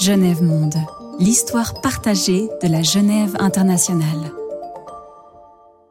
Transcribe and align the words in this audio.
Genève 0.00 0.42
Monde, 0.42 0.74
l'histoire 1.20 1.80
partagée 1.80 2.48
de 2.62 2.68
la 2.68 2.82
Genève 2.82 3.36
internationale. 3.38 4.32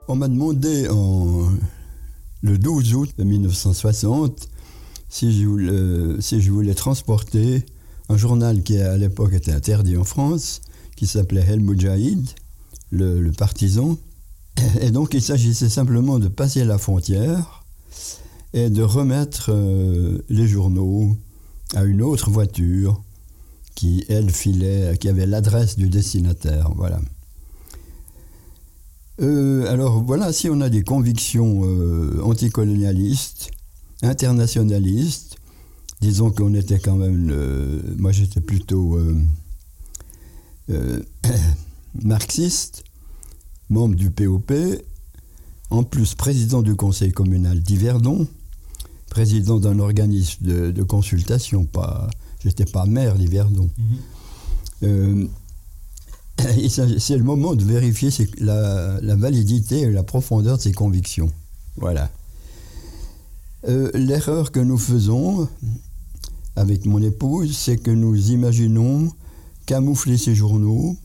On 0.08 0.16
m'a 0.16 0.28
demandé 0.28 0.90
en, 0.90 1.48
le 2.42 2.58
12 2.58 2.96
août 2.96 3.10
1960 3.18 4.50
si 5.08 5.32
je, 5.32 5.48
voulais, 5.48 6.22
si 6.22 6.42
je 6.42 6.52
voulais 6.52 6.74
transporter 6.74 7.66
un 8.10 8.18
journal 8.18 8.64
qui 8.64 8.78
à 8.78 8.98
l'époque 8.98 9.34
était 9.34 9.54
interdit 9.54 9.96
en 9.96 10.04
France, 10.04 10.62
qui 10.98 11.08
s'appelait 11.08 11.46
Jaïd, 11.78 12.28
le, 12.90 13.22
le 13.22 13.32
partisan. 13.32 13.98
Et 14.82 14.92
donc 14.92 15.14
il 15.14 15.22
s'agissait 15.22 15.70
simplement 15.70 16.20
de 16.20 16.28
passer 16.28 16.66
la 16.66 16.78
frontière 16.78 17.64
et 18.54 18.70
de 18.70 18.84
remettre 18.84 19.52
euh, 19.54 20.18
les 20.28 20.48
journaux 20.48 21.16
à 21.76 21.84
une 21.84 22.02
autre 22.02 22.30
voiture 22.30 23.02
qui, 23.76 24.06
elle, 24.10 24.30
filait, 24.30 24.98
qui 25.00 25.10
avait 25.10 25.26
l'adresse 25.26 25.78
du 25.78 25.90
destinataire. 25.90 26.72
Voilà. 26.76 27.02
Euh, 29.22 29.72
alors 29.72 30.04
voilà, 30.04 30.34
si 30.34 30.50
on 30.50 30.62
a 30.62 30.70
des 30.70 30.84
convictions 30.84 31.62
euh, 31.64 32.22
anticolonialistes, 32.24 33.52
internationalistes, 34.02 35.38
disons 36.02 36.32
qu'on 36.32 36.54
était 36.56 36.80
quand 36.80 36.96
même, 36.96 37.32
moi 37.98 38.12
j'étais 38.12 38.42
plutôt 38.42 39.00
marxiste, 42.04 42.84
membre 43.70 43.96
du 43.96 44.10
POP, 44.12 44.52
en 45.70 45.84
plus 45.84 46.16
président 46.16 46.62
du 46.62 46.76
conseil 46.76 47.12
communal 47.12 47.62
d'Yverdon, 47.62 48.28
président 49.12 49.60
d'un 49.60 49.78
organisme 49.80 50.72
de, 50.72 50.84
consultation, 50.84 51.66
pas, 51.66 52.10
j'étais 52.44 52.64
pas 52.66 52.86
maire 52.86 53.16
d'Yverdon. 53.18 53.70
Mhm. 53.78 53.98
Euh, 54.84 55.28
c'est 56.98 57.18
le 57.18 57.24
moment 57.24 57.54
de 57.54 57.64
vérifier 57.64 58.10
la, 58.40 59.00
validité 59.18 59.82
et 59.82 59.92
la 59.92 60.04
profondeur 60.04 60.58
de 60.58 60.62
ses 60.62 60.72
convictions. 60.72 61.30
Voilà. 61.76 62.10
Euh, 63.68 63.92
l'erreur 63.94 64.54
que 64.54 64.62
nous 64.62 64.78
faisons 64.78 65.48
avec 66.56 66.86
mon 66.86 67.02
épouse, 67.02 67.56
c'est 67.56 67.78
que 67.78 67.92
nous 67.92 68.32
imaginons 68.32 69.12
camoufler 69.66 70.18
ces 70.18 70.36
journaux 70.36 70.96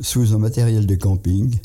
sous 0.00 0.34
un 0.34 0.38
matériel 0.38 0.86
de 0.86 0.96
camping 0.96 1.56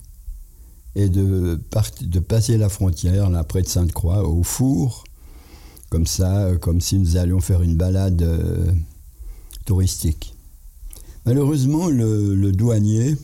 et 0.93 1.09
de, 1.09 1.59
de 2.01 2.19
passer 2.19 2.57
la 2.57 2.69
frontière, 2.69 3.31
là, 3.31 3.43
près 3.43 3.63
de 3.63 3.67
Sainte-Croix, 3.67 4.27
au 4.27 4.43
four, 4.43 5.05
comme 5.89 6.05
ça, 6.05 6.45
euh, 6.45 6.57
comme 6.57 6.81
si 6.81 6.97
nous 6.97 7.17
allions 7.17 7.41
faire 7.41 7.61
une 7.61 7.75
balade 7.75 8.21
euh, 8.21 8.71
touristique. 9.65 10.35
Malheureusement, 11.25 11.87
le, 11.87 12.51
douanier 12.51 13.15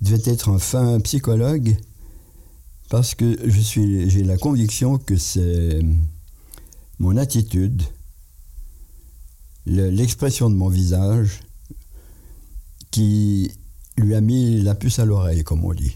devait 0.00 0.30
être 0.30 0.48
un 0.48 0.58
fin 0.58 0.98
psychologue 1.00 1.76
parce 2.88 3.14
que 3.14 3.36
j'ai 3.48 4.24
la 4.24 4.36
conviction 4.36 4.98
que 4.98 5.16
c'est 5.16 5.80
mon 6.98 7.16
attitude, 7.16 7.82
l'expression 9.66 10.50
de 10.50 10.54
mon 10.54 10.68
visage 10.68 11.40
qui 12.90 13.52
lui 13.96 14.14
a 14.14 14.20
mis 14.20 14.62
la 14.62 14.74
puce 14.74 14.98
à 14.98 15.04
l'oreille, 15.04 15.44
comme 15.44 15.64
on 15.64 15.74
dit. 15.74 15.94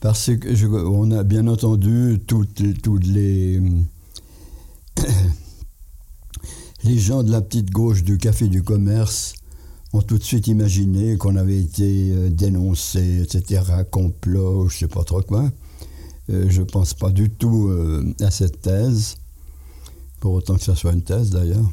Parce 0.00 0.30
que 0.36 1.18
a 1.18 1.22
bien 1.24 1.46
entendu 1.48 2.20
toutes 2.26 2.60
les 3.06 3.60
les 6.84 6.98
gens 6.98 7.22
de 7.22 7.30
la 7.30 7.40
petite 7.40 7.70
gauche 7.70 8.02
du 8.04 8.18
Café 8.18 8.48
du 8.48 8.62
Commerce 8.62 9.34
ont 9.92 10.02
tout 10.02 10.18
de 10.18 10.24
suite 10.24 10.48
imaginé 10.48 11.16
qu'on 11.16 11.36
avait 11.36 11.60
été 11.60 12.10
euh, 12.12 12.28
dénoncé, 12.28 13.22
etc., 13.22 13.62
complot, 13.90 14.68
je 14.68 14.74
ne 14.74 14.78
sais 14.80 14.88
pas 14.88 15.04
trop 15.04 15.22
quoi. 15.22 15.50
Euh, 16.30 16.46
je 16.48 16.62
ne 16.62 16.66
pense 16.66 16.94
pas 16.94 17.10
du 17.10 17.30
tout 17.30 17.68
euh, 17.68 18.12
à 18.20 18.30
cette 18.30 18.60
thèse, 18.60 19.16
pour 20.20 20.32
autant 20.32 20.56
que 20.56 20.62
ce 20.62 20.74
soit 20.74 20.92
une 20.92 21.02
thèse 21.02 21.30
d'ailleurs, 21.30 21.70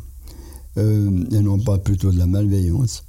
et 0.77 1.41
non 1.41 1.59
pas 1.59 1.77
plutôt 1.79 2.11
de 2.11 2.17
la 2.17 2.27
malveillance, 2.27 3.03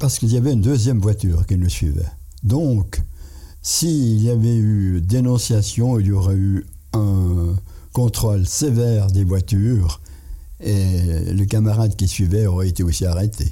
parce 0.00 0.18
qu'il 0.18 0.32
y 0.32 0.36
avait 0.36 0.52
une 0.52 0.60
deuxième 0.60 0.98
voiture 0.98 1.46
qui 1.46 1.56
nous 1.56 1.68
suivait. 1.68 2.10
Donc, 2.42 3.00
s'il 3.62 4.20
y 4.20 4.30
avait 4.30 4.56
eu 4.56 5.00
dénonciation, 5.00 6.00
il 6.00 6.06
y 6.06 6.12
aurait 6.12 6.34
eu 6.34 6.66
un, 6.92 7.54
contrôle 7.94 8.44
sévère 8.46 9.06
des 9.06 9.24
voitures 9.24 10.00
et 10.60 11.32
le 11.32 11.44
camarade 11.46 11.96
qui 11.96 12.08
suivait 12.08 12.46
aurait 12.46 12.68
été 12.68 12.82
aussi 12.82 13.06
arrêté. 13.06 13.48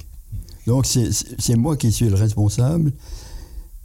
Donc 0.67 0.85
c'est 0.87 1.57
moi 1.57 1.77
qui 1.77 1.93
suis 1.93 2.09
le 2.09 2.17
responsable. 2.17 2.93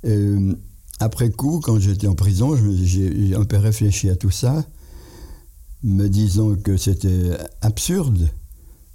Euh, 0.05 0.55
après 0.99 1.29
coup, 1.29 1.59
quand 1.63 1.79
j'étais 1.79 2.07
en 2.07 2.15
prison, 2.15 2.57
j'ai 2.83 3.35
un 3.35 3.45
peu 3.45 3.57
réfléchi 3.57 4.09
à 4.09 4.15
tout 4.15 4.31
ça, 4.31 4.65
me 5.83 6.07
disant 6.07 6.55
que 6.55 6.75
c'était 6.75 7.37
absurde, 7.61 8.29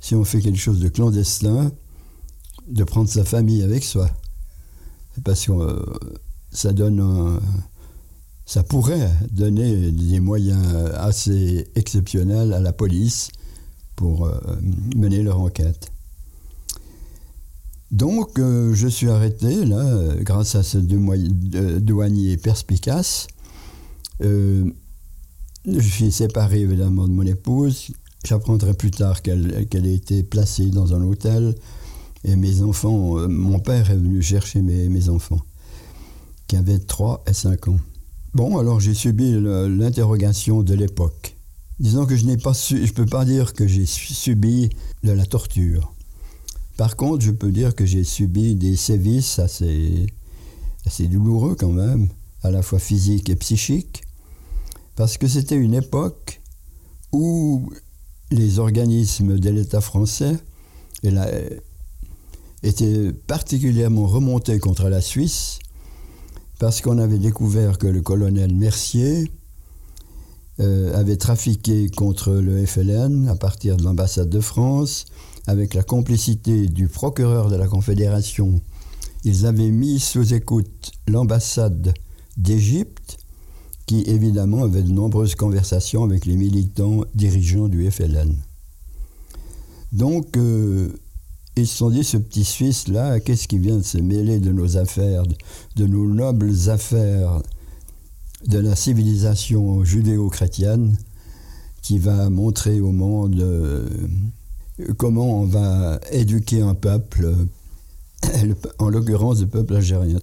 si 0.00 0.16
on 0.16 0.24
fait 0.24 0.40
quelque 0.40 0.58
chose 0.58 0.80
de 0.80 0.88
clandestin, 0.88 1.70
de 2.68 2.84
prendre 2.84 3.08
sa 3.08 3.24
famille 3.24 3.62
avec 3.62 3.84
soi. 3.84 4.10
Parce 5.24 5.46
que 5.46 5.52
euh, 5.52 5.84
ça 6.50 6.72
donne 6.72 6.98
un, 6.98 7.40
ça 8.46 8.62
pourrait 8.62 9.10
donner 9.30 9.92
des 9.92 10.20
moyens 10.20 10.66
assez 10.94 11.68
exceptionnels 11.74 12.52
à 12.52 12.60
la 12.60 12.72
police 12.72 13.30
pour 13.96 14.26
euh, 14.26 14.34
mener 14.96 15.22
leur 15.22 15.40
enquête. 15.40 15.92
Donc, 17.90 18.38
euh, 18.38 18.74
je 18.74 18.88
suis 18.88 19.08
arrêté, 19.08 19.64
là, 19.64 19.84
grâce 20.20 20.54
à 20.54 20.62
ce 20.62 20.78
douanier 20.78 22.36
perspicace. 22.36 23.26
Euh, 24.22 24.64
je 25.66 25.88
suis 25.88 26.10
séparé, 26.10 26.60
évidemment, 26.60 27.06
de 27.06 27.12
mon 27.12 27.26
épouse. 27.26 27.92
J'apprendrai 28.24 28.74
plus 28.74 28.90
tard 28.90 29.22
qu'elle 29.22 29.54
a 29.72 29.88
été 29.88 30.22
placée 30.22 30.70
dans 30.70 30.94
un 30.94 31.02
hôtel. 31.02 31.54
Et 32.24 32.34
mes 32.36 32.62
enfants, 32.62 33.28
mon 33.28 33.58
père 33.58 33.90
est 33.90 33.96
venu 33.96 34.22
chercher 34.22 34.62
mes, 34.62 34.88
mes 34.88 35.08
enfants, 35.08 35.40
qui 36.46 36.56
avaient 36.56 36.78
3 36.78 37.24
et 37.26 37.32
5 37.32 37.68
ans. 37.68 37.78
Bon, 38.34 38.56
alors 38.56 38.80
j'ai 38.80 38.94
subi 38.94 39.32
l'interrogation 39.32 40.62
de 40.62 40.72
l'époque. 40.72 41.36
Disons 41.78 42.06
que 42.06 42.16
je 42.16 42.24
n'ai 42.24 42.38
pas 42.38 42.54
su, 42.54 42.86
je 42.86 42.94
peux 42.94 43.04
pas 43.04 43.26
dire 43.26 43.52
que 43.52 43.66
j'ai 43.66 43.84
subi 43.84 44.70
de 45.02 45.12
la 45.12 45.26
torture. 45.26 45.92
Par 46.78 46.96
contre, 46.96 47.22
je 47.22 47.30
peux 47.30 47.52
dire 47.52 47.74
que 47.74 47.84
j'ai 47.84 48.04
subi 48.04 48.54
des 48.54 48.74
sévices 48.76 49.38
assez, 49.38 50.06
assez 50.86 51.08
douloureux 51.08 51.56
quand 51.56 51.72
même, 51.72 52.08
à 52.42 52.50
la 52.50 52.62
fois 52.62 52.78
physiques 52.78 53.28
et 53.28 53.36
psychiques, 53.36 54.04
parce 54.96 55.18
que 55.18 55.28
c'était 55.28 55.56
une 55.56 55.74
époque 55.74 56.40
où 57.12 57.70
les 58.30 58.58
organismes 58.58 59.38
de 59.38 59.50
l'État 59.50 59.82
français 59.82 60.38
étaient 62.62 63.12
particulièrement 63.26 64.06
remontés 64.06 64.58
contre 64.58 64.88
la 64.88 65.02
Suisse 65.02 65.58
parce 66.62 66.80
qu'on 66.80 66.98
avait 66.98 67.18
découvert 67.18 67.76
que 67.76 67.88
le 67.88 68.02
colonel 68.02 68.54
Mercier 68.54 69.32
euh, 70.60 70.96
avait 70.96 71.16
trafiqué 71.16 71.88
contre 71.88 72.34
le 72.34 72.64
FLN 72.64 73.26
à 73.28 73.34
partir 73.34 73.76
de 73.76 73.82
l'ambassade 73.82 74.28
de 74.28 74.38
France, 74.38 75.06
avec 75.48 75.74
la 75.74 75.82
complicité 75.82 76.68
du 76.68 76.86
procureur 76.86 77.50
de 77.50 77.56
la 77.56 77.66
Confédération. 77.66 78.60
Ils 79.24 79.44
avaient 79.44 79.72
mis 79.72 79.98
sous 79.98 80.34
écoute 80.34 80.92
l'ambassade 81.08 81.94
d'Égypte, 82.36 83.18
qui 83.86 84.02
évidemment 84.02 84.62
avait 84.62 84.84
de 84.84 84.92
nombreuses 84.92 85.34
conversations 85.34 86.04
avec 86.04 86.26
les 86.26 86.36
militants 86.36 87.00
dirigeants 87.16 87.66
du 87.66 87.90
FLN. 87.90 88.36
Donc, 89.90 90.36
euh, 90.36 90.92
ils 91.56 91.66
se 91.66 91.76
sont 91.76 91.90
dit, 91.90 92.04
ce 92.04 92.16
petit 92.16 92.44
Suisse-là, 92.44 93.20
qu'est-ce 93.20 93.46
qui 93.46 93.58
vient 93.58 93.76
de 93.76 93.82
se 93.82 93.98
mêler 93.98 94.40
de 94.40 94.52
nos 94.52 94.76
affaires, 94.78 95.24
de 95.76 95.86
nos 95.86 96.08
nobles 96.08 96.70
affaires 96.70 97.42
de 98.46 98.58
la 98.58 98.74
civilisation 98.74 99.84
judéo-chrétienne, 99.84 100.96
qui 101.82 101.98
va 101.98 102.30
montrer 102.30 102.80
au 102.80 102.92
monde 102.92 103.40
euh, 103.40 103.88
comment 104.96 105.40
on 105.40 105.46
va 105.46 106.00
éduquer 106.10 106.62
un 106.62 106.74
peuple, 106.74 107.34
en 108.78 108.88
l'occurrence 108.88 109.40
le 109.40 109.46
peuple 109.46 109.76
algérien. 109.76 110.18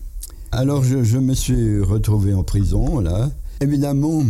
Alors 0.51 0.83
je, 0.83 1.17
me 1.17 1.35
suis 1.35 1.79
retrouvé 1.81 2.33
en 2.33 2.43
prison, 2.43 2.99
là. 2.99 3.29
Évidemment, 3.61 4.23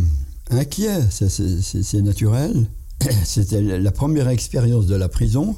inquiet, 0.50 1.02
c'est 1.10 2.02
naturel. 2.02 2.68
C'était 3.24 3.62
la 3.62 3.92
première 3.92 4.28
expérience 4.28 4.86
de 4.86 4.96
la 4.96 5.08
prison. 5.08 5.56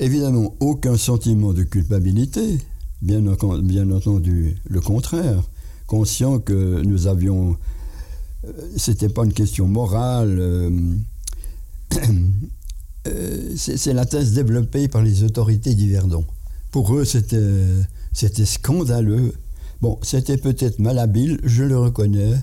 Évidemment, 0.00 0.54
aucun 0.60 0.96
sentiment 0.96 1.52
de 1.52 1.62
culpabilité, 1.62 2.58
bien, 3.02 3.26
entendu 3.26 4.56
le 4.66 4.80
contraire, 4.80 5.42
conscient 5.86 6.38
que 6.38 6.80
nous 6.82 7.06
avions... 7.06 7.56
Euh, 8.46 8.52
c'était 8.78 9.10
pas 9.10 9.26
une 9.26 9.34
question 9.34 9.68
morale, 9.68 10.38
euh, 10.40 10.70
euh, 13.08 13.52
c'est 13.56 13.92
la 13.92 14.06
thèse 14.06 14.32
développée 14.32 14.88
par 14.88 15.02
les 15.02 15.22
autorités 15.22 15.74
d'Yverdon. 15.74 16.24
Pour 16.70 16.96
eux, 16.96 17.04
c'était 17.04 18.46
scandaleux. 18.46 19.34
Bon, 19.82 19.98
c'était 20.00 20.38
peut-être 20.38 20.78
malhabile, 20.78 21.38
je 21.44 21.64
le 21.64 21.78
reconnais, 21.78 22.36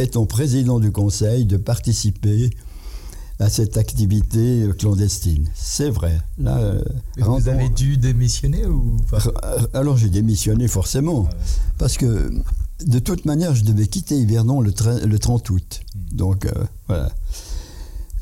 étant 0.00 0.26
président 0.26 0.80
du 0.80 0.90
conseil, 0.90 1.44
de 1.44 1.58
participer 1.58 2.50
à 3.40 3.48
cette 3.48 3.76
activité 3.76 4.68
clandestine. 4.78 5.48
C'est 5.54 5.90
vrai. 5.90 6.20
Là, 6.38 6.58
euh, 6.58 6.82
vous 7.18 7.48
avez 7.48 7.68
dû 7.68 7.96
démissionner 7.96 8.64
ou 8.66 8.96
pas? 9.10 9.18
Alors 9.72 9.96
j'ai 9.96 10.08
démissionné 10.08 10.68
forcément, 10.68 11.28
parce 11.78 11.96
que 11.96 12.30
de 12.84 12.98
toute 12.98 13.24
manière, 13.24 13.54
je 13.54 13.64
devais 13.64 13.86
quitter 13.86 14.16
Yverdon 14.16 14.60
le, 14.60 14.72
le 15.06 15.18
30 15.18 15.50
août. 15.50 15.80
Hmm. 15.94 16.16
Donc 16.16 16.46
euh, 16.46 16.52
voilà. 16.88 17.10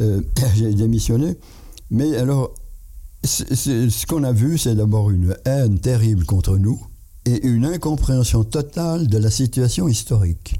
Euh, 0.00 0.20
j'ai 0.56 0.72
démissionné. 0.74 1.36
Mais 1.90 2.16
alors, 2.16 2.52
ce 3.24 4.06
qu'on 4.06 4.24
a 4.24 4.32
vu, 4.32 4.58
c'est 4.58 4.74
d'abord 4.74 5.10
une 5.10 5.36
haine 5.44 5.78
terrible 5.78 6.24
contre 6.24 6.56
nous 6.56 6.80
et 7.24 7.46
une 7.46 7.64
incompréhension 7.64 8.44
totale 8.44 9.06
de 9.06 9.18
la 9.18 9.30
situation 9.30 9.88
historique. 9.88 10.56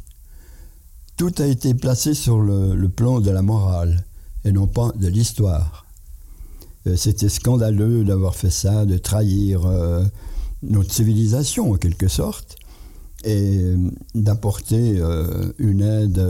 Tout 1.16 1.32
a 1.38 1.46
été 1.46 1.74
placé 1.74 2.14
sur 2.14 2.40
le, 2.40 2.88
plan 2.88 3.20
de 3.20 3.30
la 3.30 3.42
morale 3.42 4.04
et 4.44 4.52
non 4.52 4.66
pas 4.66 4.92
de 4.96 5.08
l'histoire. 5.08 5.86
Euh, 6.86 6.96
c'était 6.96 7.28
scandaleux 7.28 8.04
d'avoir 8.04 8.34
fait 8.34 8.50
ça, 8.50 8.84
de 8.84 8.98
trahir 8.98 9.66
euh, 9.66 10.04
notre 10.62 10.92
civilisation 10.92 11.72
en 11.72 11.76
quelque 11.76 12.08
sorte 12.08 12.56
et 13.24 13.58
euh, 13.58 13.76
d'apporter 14.14 15.00
une 15.58 15.82
aide 15.82 16.20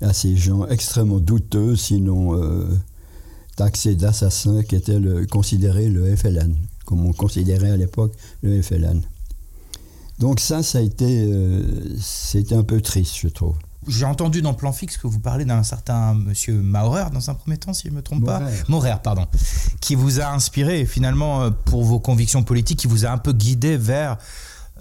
à 0.00 0.12
ces 0.12 0.36
gens 0.36 0.66
extrêmement 0.66 1.20
douteux, 1.20 1.76
sinon 1.76 2.38
taxés 3.56 3.94
d'assassins 3.94 4.62
qui 4.62 4.76
étaient 4.76 4.98
le, 4.98 5.26
considérés 5.26 5.88
le 5.88 6.16
FLN, 6.16 6.56
comme 6.84 7.06
on 7.06 7.12
considérait 7.12 7.70
à 7.70 7.76
l'époque 7.76 8.12
le 8.42 8.60
FLN. 8.60 9.02
Donc 10.18 10.40
ça, 10.40 10.62
ça 10.62 10.78
a 10.78 10.80
été, 10.82 11.30
c'était 12.00 12.54
un 12.54 12.62
peu 12.62 12.80
triste, 12.80 13.16
je 13.16 13.28
trouve. 13.28 13.56
J'ai 13.88 14.04
entendu 14.04 14.42
dans 14.42 14.54
Plan 14.54 14.72
Fixe 14.72 14.96
que 14.96 15.08
vous 15.08 15.18
parlez 15.18 15.44
d'un 15.44 15.64
certain 15.64 16.14
monsieur 16.14 16.54
Maurer, 16.54 17.06
dans 17.12 17.30
un 17.30 17.34
premier 17.34 17.56
temps, 17.56 17.72
si 17.72 17.88
je 17.88 17.90
ne 17.90 17.96
me 17.96 18.02
trompe 18.02 18.24
pas. 18.24 18.40
Maurer, 18.68 18.94
pardon. 19.02 19.26
Qui 19.80 19.96
vous 19.96 20.20
a 20.20 20.26
inspiré, 20.26 20.86
finalement, 20.86 21.42
euh, 21.42 21.50
pour 21.50 21.82
vos 21.82 21.98
convictions 21.98 22.44
politiques, 22.44 22.78
qui 22.78 22.86
vous 22.86 23.06
a 23.06 23.10
un 23.10 23.18
peu 23.18 23.32
guidé 23.32 23.76
vers 23.76 24.18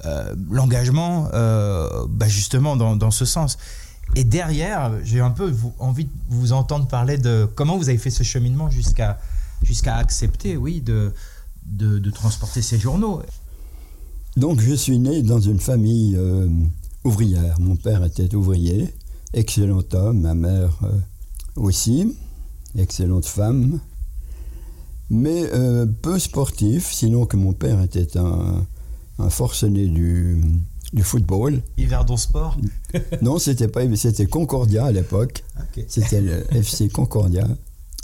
euh, 0.06 0.36
l'engagement, 0.51 1.30
euh, 1.33 2.06
bah, 2.09 2.27
justement, 2.27 2.75
dans, 2.75 3.12
ce 3.12 3.25
sens. 3.25 3.57
Et 4.15 4.24
derrière, 4.24 4.92
j'ai 5.04 5.19
un 5.19 5.31
peu 5.31 5.51
envie 5.80 6.06
de 6.06 6.12
vous 6.30 6.54
entendre 6.54 6.88
parler 6.88 7.18
de 7.18 7.50
comment 7.56 7.77
vous 7.77 7.89
avez 7.89 7.97
fait 7.97 8.09
ce 8.12 8.24
cheminement 8.24 8.69
jusqu'à 8.69 9.18
jusqu'à 9.63 9.95
accepter, 9.97 10.57
oui, 10.57 10.81
de, 10.81 11.13
de, 11.65 12.00
de, 12.00 12.09
transporter 12.09 12.63
ces 12.63 12.80
journaux. 12.80 13.21
Donc, 14.38 14.59
je 14.59 14.74
suis 14.74 14.97
né 14.97 15.21
dans 15.21 15.39
une 15.39 15.59
famille 15.59 16.18
ouvrière. 17.03 17.59
Mon 17.59 17.75
père 17.75 18.03
était 18.03 18.33
ouvrier, 18.36 18.94
excellent 19.33 19.83
homme, 19.94 20.21
ma 20.21 20.33
mère 20.33 20.80
euh, 20.83 20.92
aussi, 21.56 22.15
excellente 22.77 23.25
femme, 23.25 23.80
mais 25.09 25.44
euh, 25.53 25.86
peu 25.86 26.19
sportif, 26.19 26.92
sinon 26.92 27.25
que 27.25 27.38
mon 27.38 27.53
père 27.53 27.81
était 27.81 28.18
un, 28.18 28.65
forcené 29.30 29.88
du, 29.88 30.42
du 30.94 31.03
football. 31.03 31.62
Yverdon 31.77 32.18
Sport 32.18 32.57
Non, 33.21 33.38
c'était 33.38 33.68
pas 33.68 33.81
c'était 33.95 34.25
Concordia 34.25 34.86
à 34.86 34.92
l'époque. 34.92 35.44
C'était 35.88 36.21
le 36.21 36.56
FC 36.56 36.89
Concordia. 36.89 37.47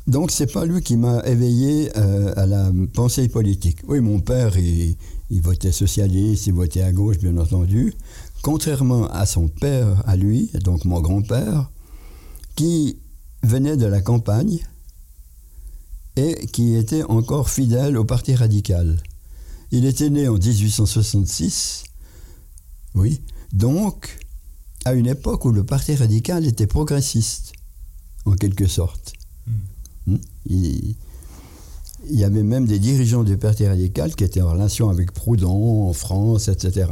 Donc 0.06 0.32
c'est 0.32 0.52
pas 0.52 0.66
lui 0.66 0.82
qui 0.82 0.96
m'a 0.96 1.22
éveillé 1.26 1.92
euh, 1.98 2.34
à 2.38 2.46
la 2.46 2.72
pensée 2.94 3.28
politique. 3.28 3.80
Oui, 3.88 4.00
mon 4.00 4.20
père, 4.20 4.58
il, 4.58 4.96
il, 5.30 5.42
votait 5.42 5.74
socialiste, 5.74 6.48
il 6.48 6.54
votait 6.54 6.82
à 6.82 6.94
gauche, 6.94 7.18
bien 7.18 7.38
entendu, 7.38 7.94
contrairement 8.42 9.08
à 9.08 9.26
son 9.26 9.48
père, 9.48 10.04
à 10.08 10.16
lui, 10.16 10.52
donc 10.64 10.86
mon 10.86 11.02
grand-père, 11.02 11.70
qui 12.56 12.98
venait 13.44 13.78
de 13.78 13.86
la 13.86 14.02
campagne 14.02 14.60
et 16.16 16.48
qui 16.48 16.76
était 16.76 17.04
encore 17.04 17.50
fidèle 17.50 17.98
au 17.98 18.04
Parti 18.04 18.36
radical. 18.36 19.02
Il 19.72 19.86
était 19.86 20.10
né 20.10 20.28
en 20.28 20.38
1866, 20.38 21.84
oui, 22.96 23.22
donc 23.54 24.18
à 24.86 24.94
une 24.94 25.08
époque 25.08 25.46
où 25.46 25.52
le 25.52 25.64
Parti 25.64 25.96
radical 25.96 26.46
était 26.46 26.68
progressiste, 26.68 27.54
en 28.26 28.34
quelque 28.34 28.68
sorte. 28.68 29.14
Hmm. 29.46 30.14
Hmm? 30.14 30.18
Il, 30.46 30.96
il, 32.10 32.20
y 32.20 32.24
avait 32.24 32.44
même 32.44 32.66
des 32.66 32.80
dirigeants 32.80 33.24
du 33.24 33.38
Parti 33.38 33.68
radical 33.68 34.16
qui 34.16 34.24
étaient 34.24 34.42
en 34.42 34.52
relation 34.52 34.90
avec 34.90 35.12
Proudhon 35.12 35.90
en 35.90 35.94
France, 35.94 36.48
etc. 36.48 36.88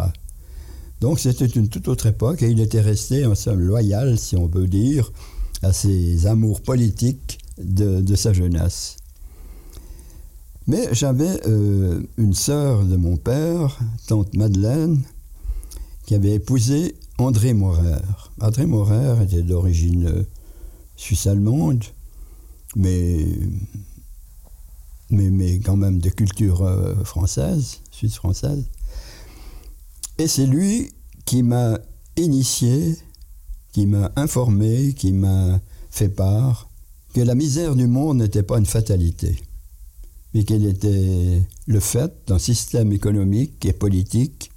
Donc 1.02 1.20
c'était 1.20 1.46
une 1.46 1.68
toute 1.70 1.88
autre 1.88 2.06
époque 2.06 2.42
et 2.42 2.50
il 2.50 2.60
était 2.60 2.82
resté 2.82 3.24
un 3.24 3.36
seul 3.36 3.60
loyal, 3.60 4.18
si 4.18 4.36
on 4.36 4.48
peut 4.48 4.68
dire, 4.68 5.12
à 5.62 5.74
ses 5.74 6.26
amours 6.28 6.62
politiques 6.62 7.40
de, 7.58 8.16
sa 8.16 8.34
jeunesse. 8.34 8.98
Mais 10.68 10.88
j'avais 10.94 11.46
euh, 11.48 12.02
une 12.18 12.34
sœur 12.34 12.86
de 12.86 12.96
mon 12.96 13.18
père, 13.18 13.78
tante 14.08 14.34
Madeleine, 14.36 15.04
qui 16.06 16.16
avait 16.16 16.34
épousé 16.34 16.96
André 17.18 17.54
Morer. 17.54 18.02
André 18.42 18.66
Morer 18.66 19.24
était 19.24 19.42
d'origine 19.44 20.08
euh, 20.08 20.24
suisse-allemande, 20.96 21.84
mais, 22.76 23.26
quand 25.64 25.78
même 25.78 26.00
de 26.00 26.10
culture 26.10 26.64
euh, 26.64 26.96
française, 27.04 27.80
suisse-française. 27.92 28.66
Et 30.18 30.28
c'est 30.28 30.46
lui 30.46 30.92
qui 31.26 31.44
m'a 31.44 31.80
initié, 32.18 32.98
qui 33.74 33.86
m'a 33.86 34.12
informé, 34.16 34.94
qui 34.94 35.12
m'a 35.12 35.60
fait 35.90 36.10
part 36.10 36.70
que 37.14 37.22
la 37.22 37.36
misère 37.36 37.76
du 37.76 37.88
monde 37.88 38.18
n'était 38.18 38.44
pas 38.44 38.58
une 38.58 38.66
fatalité, 38.66 39.38
mais 40.34 40.44
qu'elle 40.44 40.66
était 40.66 41.42
le 41.66 41.80
fait 41.80 42.14
d'un 42.28 42.40
système 42.40 42.92
économique 42.92 43.66
et 43.66 43.74
politique 43.74 44.52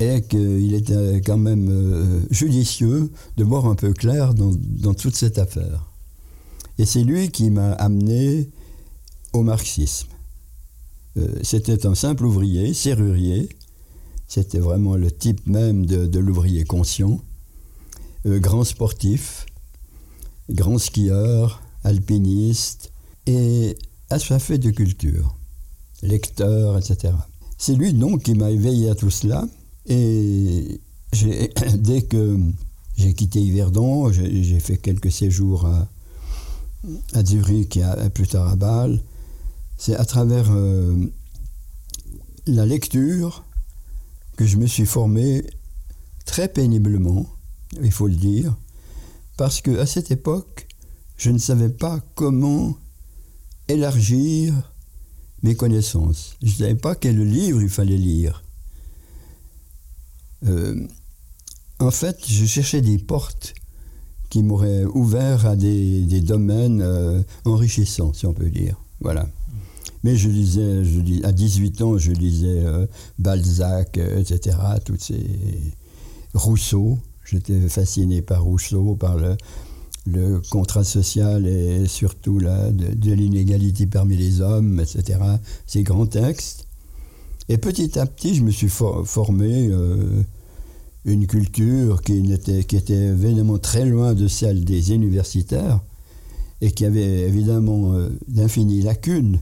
et 0.00 0.22
qu'il 0.22 0.74
était 0.74 1.22
quand 1.24 1.38
même 1.38 1.68
euh, 1.70 2.20
judicieux 2.30 3.10
de 3.36 3.44
voir 3.44 3.66
un 3.66 3.74
peu 3.74 3.92
clair 3.94 4.34
dans, 4.34 4.94
toute 4.94 5.16
cette 5.16 5.38
affaire. 5.38 5.90
Et 6.78 6.84
c'est 6.84 7.04
lui 7.04 7.30
qui 7.30 7.50
m'a 7.50 7.72
amené 7.72 8.50
au 9.32 9.42
marxisme. 9.42 10.08
Euh, 11.16 11.26
c'était 11.42 11.86
un 11.86 11.94
simple 11.94 12.26
ouvrier, 12.26 12.74
serrurier, 12.74 13.48
c'était 14.28 14.58
vraiment 14.58 14.96
le 14.96 15.10
type 15.10 15.46
même 15.46 15.86
de, 15.86 16.18
l'ouvrier 16.18 16.64
conscient. 16.64 17.20
Euh, 18.26 18.38
grand 18.38 18.64
sportif, 18.64 19.46
grand 20.50 20.78
skieur, 20.78 21.62
alpiniste 21.84 22.92
et 23.26 23.76
assoiffé 24.10 24.58
de 24.58 24.70
culture, 24.70 25.36
lecteur, 26.02 26.76
etc. 26.78 27.14
C'est 27.58 27.74
lui 27.74 27.92
donc 27.92 28.24
qui 28.24 28.34
m'a 28.34 28.50
éveillé 28.50 28.90
à 28.90 28.94
tout 28.94 29.10
cela. 29.10 29.46
Et 29.86 30.80
dès 31.74 32.02
que 32.02 32.38
j'ai 32.96 33.14
quitté 33.14 33.40
Yverdon, 33.40 34.10
j'ai 34.12 34.60
fait 34.60 34.76
quelques 34.76 35.12
séjours 35.12 35.66
à, 35.66 35.88
à 37.14 37.24
Zurich 37.24 37.76
et 37.76 38.10
plus 38.10 38.26
tard 38.26 38.48
à 38.48 38.56
Bâle. 38.56 39.00
C'est 39.78 39.96
à 39.96 40.04
travers 40.04 40.50
euh, 40.50 40.96
la 42.46 42.64
lecture 42.64 43.44
que 44.36 44.46
je 44.46 44.56
me 44.56 44.66
suis 44.66 44.86
formé 44.86 45.44
très 46.24 46.48
péniblement, 46.48 47.26
il 47.82 47.92
faut 47.92 48.06
le 48.06 48.14
dire, 48.14 48.56
parce 49.36 49.60
que 49.60 49.78
à 49.78 49.86
cette 49.86 50.10
époque, 50.10 50.66
je 51.16 51.30
ne 51.30 51.38
savais 51.38 51.70
pas 51.70 52.00
comment 52.14 52.76
élargir 53.68 54.54
mes 55.42 55.54
connaissances. 55.54 56.36
Je 56.42 56.48
ne 56.48 56.52
savais 56.52 56.74
pas 56.74 56.94
quel 56.94 57.18
livre 57.18 57.62
il 57.62 57.68
fallait 57.68 57.96
lire. 57.96 58.42
Euh, 60.44 60.86
en 61.78 61.90
fait, 61.90 62.18
je 62.26 62.44
cherchais 62.44 62.80
des 62.80 62.98
portes 62.98 63.54
qui 64.28 64.42
m'auraient 64.42 64.84
ouvert 64.84 65.46
à 65.46 65.56
des, 65.56 66.20
domaines 66.20 66.82
euh, 66.82 67.22
enrichissants, 67.44 68.12
si 68.12 68.26
on 68.26 68.32
peut 68.32 68.50
dire. 68.50 68.76
Voilà. 69.00 69.28
Mais 70.06 70.14
je 70.14 70.28
lisais, 70.28 70.84
je 70.84 71.26
à 71.26 71.32
18 71.32 71.82
ans, 71.82 71.98
je 71.98 72.12
lisais 72.12 72.60
euh, 72.64 72.86
Balzac, 73.18 73.98
euh, 73.98 74.20
etc., 74.20 74.56
toutes 74.84 75.00
ces 75.00 75.18
Rousseau. 76.32 76.96
J'étais 77.24 77.58
fasciné 77.68 78.22
par 78.22 78.44
Rousseau, 78.44 78.94
par 78.94 79.16
le, 79.16 79.36
le 80.06 80.40
contrat 80.48 80.84
social 80.84 81.48
et 81.48 81.88
surtout 81.88 82.38
là, 82.38 82.70
de, 82.70 83.12
l'inégalité 83.14 83.88
parmi 83.88 84.16
les 84.16 84.40
hommes, 84.40 84.78
etc. 84.78 85.18
Ces 85.66 85.82
grands 85.82 86.06
textes. 86.06 86.68
Et 87.48 87.58
petit 87.58 87.98
à 87.98 88.06
petit, 88.06 88.36
je 88.36 88.44
me 88.44 88.52
suis 88.52 88.68
formé 88.68 89.66
euh, 89.72 90.22
une 91.04 91.26
culture 91.26 92.00
qui, 92.02 92.32
était, 92.32 92.62
qui 92.62 92.76
évidemment 92.92 93.58
très 93.58 93.84
loin 93.84 94.14
de 94.14 94.28
celle 94.28 94.64
des 94.64 94.92
universitaires, 94.92 95.80
et 96.60 96.70
qui 96.70 96.84
avait 96.84 97.22
évidemment 97.22 97.92
d'infinies 98.28 98.82
lacunes. 98.82 99.40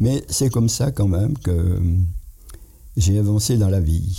Mais 0.00 0.24
c'est 0.28 0.50
comme 0.50 0.68
ça 0.68 0.90
quand 0.90 1.08
même 1.08 1.36
que 1.38 1.80
j'ai 2.96 3.18
avancé 3.18 3.56
dans 3.56 3.68
la 3.68 3.80
vie. 3.80 4.18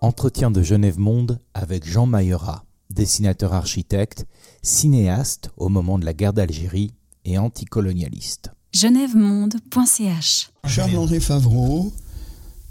Entretien 0.00 0.50
de 0.50 0.62
Genève 0.62 0.98
Monde 0.98 1.40
avec 1.54 1.86
Jean 1.86 2.06
Mayera, 2.06 2.64
dessinateur 2.90 3.54
architecte, 3.54 4.26
cinéaste 4.62 5.50
au 5.56 5.68
moment 5.68 5.98
de 5.98 6.04
la 6.04 6.12
guerre 6.12 6.32
d'Algérie 6.32 6.92
et 7.24 7.38
anticolonialiste. 7.38 8.50
genèvemonde.ch 8.72 10.50
Charles-André 10.66 11.20
Favreau, 11.20 11.92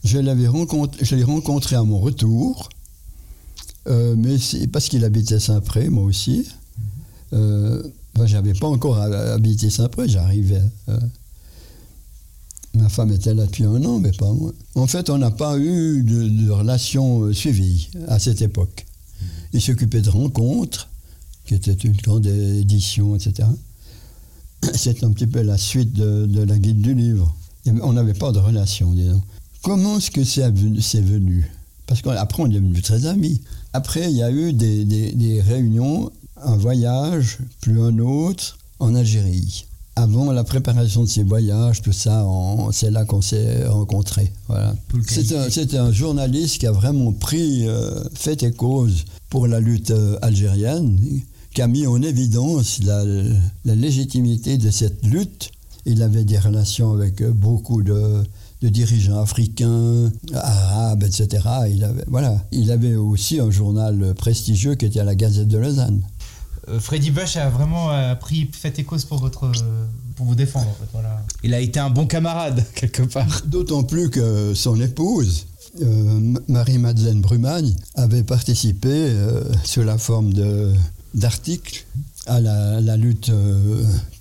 je 0.03 0.20
l'avais 0.20 0.48
rencontré, 0.48 1.03
je 1.03 1.15
l'ai 1.15 1.24
rencontré 1.24 1.75
à 1.75 1.84
mon 1.84 2.00
retour, 2.00 2.70
euh, 3.88 4.15
mais 4.18 4.38
c'est 4.38 4.68
parce 4.68 4.88
qu'il 4.89 5.03
habitait 5.03 5.39
Saint-Pré, 5.39 5.89
moi 5.89 6.03
aussi. 6.03 6.48
Euh, 7.34 7.82
ben, 8.15 8.25
j'avais 8.25 8.53
pas 8.53 8.68
encore 8.68 8.98
habité 8.98 9.70
Saint-Pré, 9.70 10.08
j'arrivais. 10.08 10.62
Euh, 10.89 11.00
Ma 12.75 12.89
femme 12.89 13.12
était 13.12 13.36
là 13.36 13.46
depuis 13.46 13.65
un 13.65 13.84
an, 13.86 14.00
mais 14.00 14.12
pas 14.12 14.32
moi. 14.32 14.51
En 14.75 14.88
fait, 14.88 15.10
on 15.10 15.20
n'a 15.20 15.30
pas 15.30 15.60
eu 15.60 16.01
de, 16.01 16.50
relation 16.50 17.22
euh, 17.22 17.34
suivie 17.34 17.89
à 18.08 18.18
cette 18.18 18.42
époque. 18.42 18.86
Il 19.53 19.62
s'occupait 19.62 20.01
de 20.01 20.10
rencontres, 20.10 20.89
qui 21.46 21.53
était 21.53 21.74
une 21.74 21.94
grande 21.94 22.25
édition, 22.25 23.15
etc. 23.15 23.48
C'est 24.74 25.03
un 25.03 25.12
petit 25.12 25.27
peu 25.27 25.42
la 25.42 25.58
suite 25.58 25.94
de, 25.94 26.44
la 26.44 26.58
guide 26.58 26.82
du 26.82 26.96
livre. 26.96 27.36
On 27.68 27.94
n'avait 27.94 28.15
pas 28.15 28.32
de 28.32 28.39
relation, 28.39 28.92
disons. 28.94 29.22
Comment 29.62 29.98
est-ce 29.98 30.12
que 30.12 30.24
c'est 30.25 30.50
venu? 30.50 31.50
Parce 31.88 32.01
qu'après, 32.01 32.44
on 32.44 32.48
est 32.48 32.56
devenus 32.56 32.82
très 32.82 33.06
amis. 33.06 33.39
Après, 33.72 34.12
il 34.12 34.18
y 34.18 34.24
a 34.24 34.30
eu 34.30 34.51
des, 34.51 34.84
des 34.84 35.42
réunions, 35.42 36.12
un 36.42 36.58
voyage, 36.58 37.38
plus 37.62 37.80
un 37.80 38.00
autre, 38.00 38.58
en 38.80 38.96
Algérie 38.96 39.65
avant 39.96 40.32
la 40.32 40.44
préparation 40.44 41.04
de 41.04 41.08
ces 41.08 41.24
voyages, 41.24 41.82
tout 41.82 41.92
ça, 41.92 42.26
c'est 42.72 42.90
là 42.90 43.06
qu'on 43.06 43.22
s'est 43.22 43.68
rencontrés. 43.68 44.32
Voilà. 44.48 44.76
C'était 45.50 45.78
un, 45.78 45.92
journaliste 45.92 46.60
qui 46.60 46.68
a 46.68 46.72
vraiment 46.72 47.12
pris 47.12 47.68
euh, 47.68 48.04
fait 48.16 48.42
et 48.44 48.52
cause 48.52 49.06
pour 49.30 49.48
la 49.48 49.60
lutte 49.60 49.92
euh, 49.92 50.18
algérienne, 50.22 51.00
qui 51.54 51.62
a 51.62 51.68
mis 51.68 51.86
en 51.86 52.02
évidence 52.02 52.80
la, 52.84 53.04
légitimité 53.66 54.58
de 54.58 54.72
cette 54.72 55.06
lutte. 55.06 55.52
Il 55.86 56.02
avait 56.02 56.24
des 56.24 56.40
relations 56.40 56.94
avec 56.94 57.22
euh, 57.22 57.32
beaucoup 57.32 57.84
de, 57.84 58.24
dirigeants 58.64 59.20
africains, 59.20 60.12
arabes, 60.34 61.04
etc. 61.04 61.46
Il 61.70 61.84
avait, 61.84 62.06
voilà. 62.08 62.44
il 62.52 62.72
avait 62.72 62.96
aussi 62.96 63.40
un 63.40 63.52
journal 63.52 64.16
prestigieux 64.16 64.76
qui 64.76 64.86
était 64.86 65.02
à 65.02 65.04
la 65.04 65.16
Gazette 65.16 65.50
de 65.50 65.58
Lausanne. 65.58 66.02
Euh, 66.70 66.79
Freddy 66.79 67.12
Bush 67.12 67.38
a 67.38 67.50
vraiment 67.50 67.91
euh, 67.91 68.15
pris 68.15 68.50
fait 68.51 68.77
et 68.79 68.84
cause 68.84 69.05
pour 69.05 69.20
votre 69.20 69.51
pour 70.15 70.25
vous 70.25 70.36
défendre 70.36 70.75
Il 71.41 71.53
a 71.53 71.60
été 71.60 71.79
un 71.79 71.89
bon 71.89 72.05
camarade 72.05 72.63
quelque 72.75 73.03
part. 73.03 73.41
D'autant 73.46 73.84
plus 73.84 74.10
que 74.10 74.53
son 74.53 74.79
épouse 74.79 75.48
euh, 75.82 76.36
Marie-Madeleine 76.48 77.20
Brumagne 77.20 77.74
avait 77.96 78.24
participé 78.24 79.12
sous 79.63 79.82
la 79.82 79.98
forme 79.98 80.34
de 80.34 80.72
d'articles 81.15 81.86
à 82.25 82.39
la, 82.39 82.98
lutte 82.98 83.32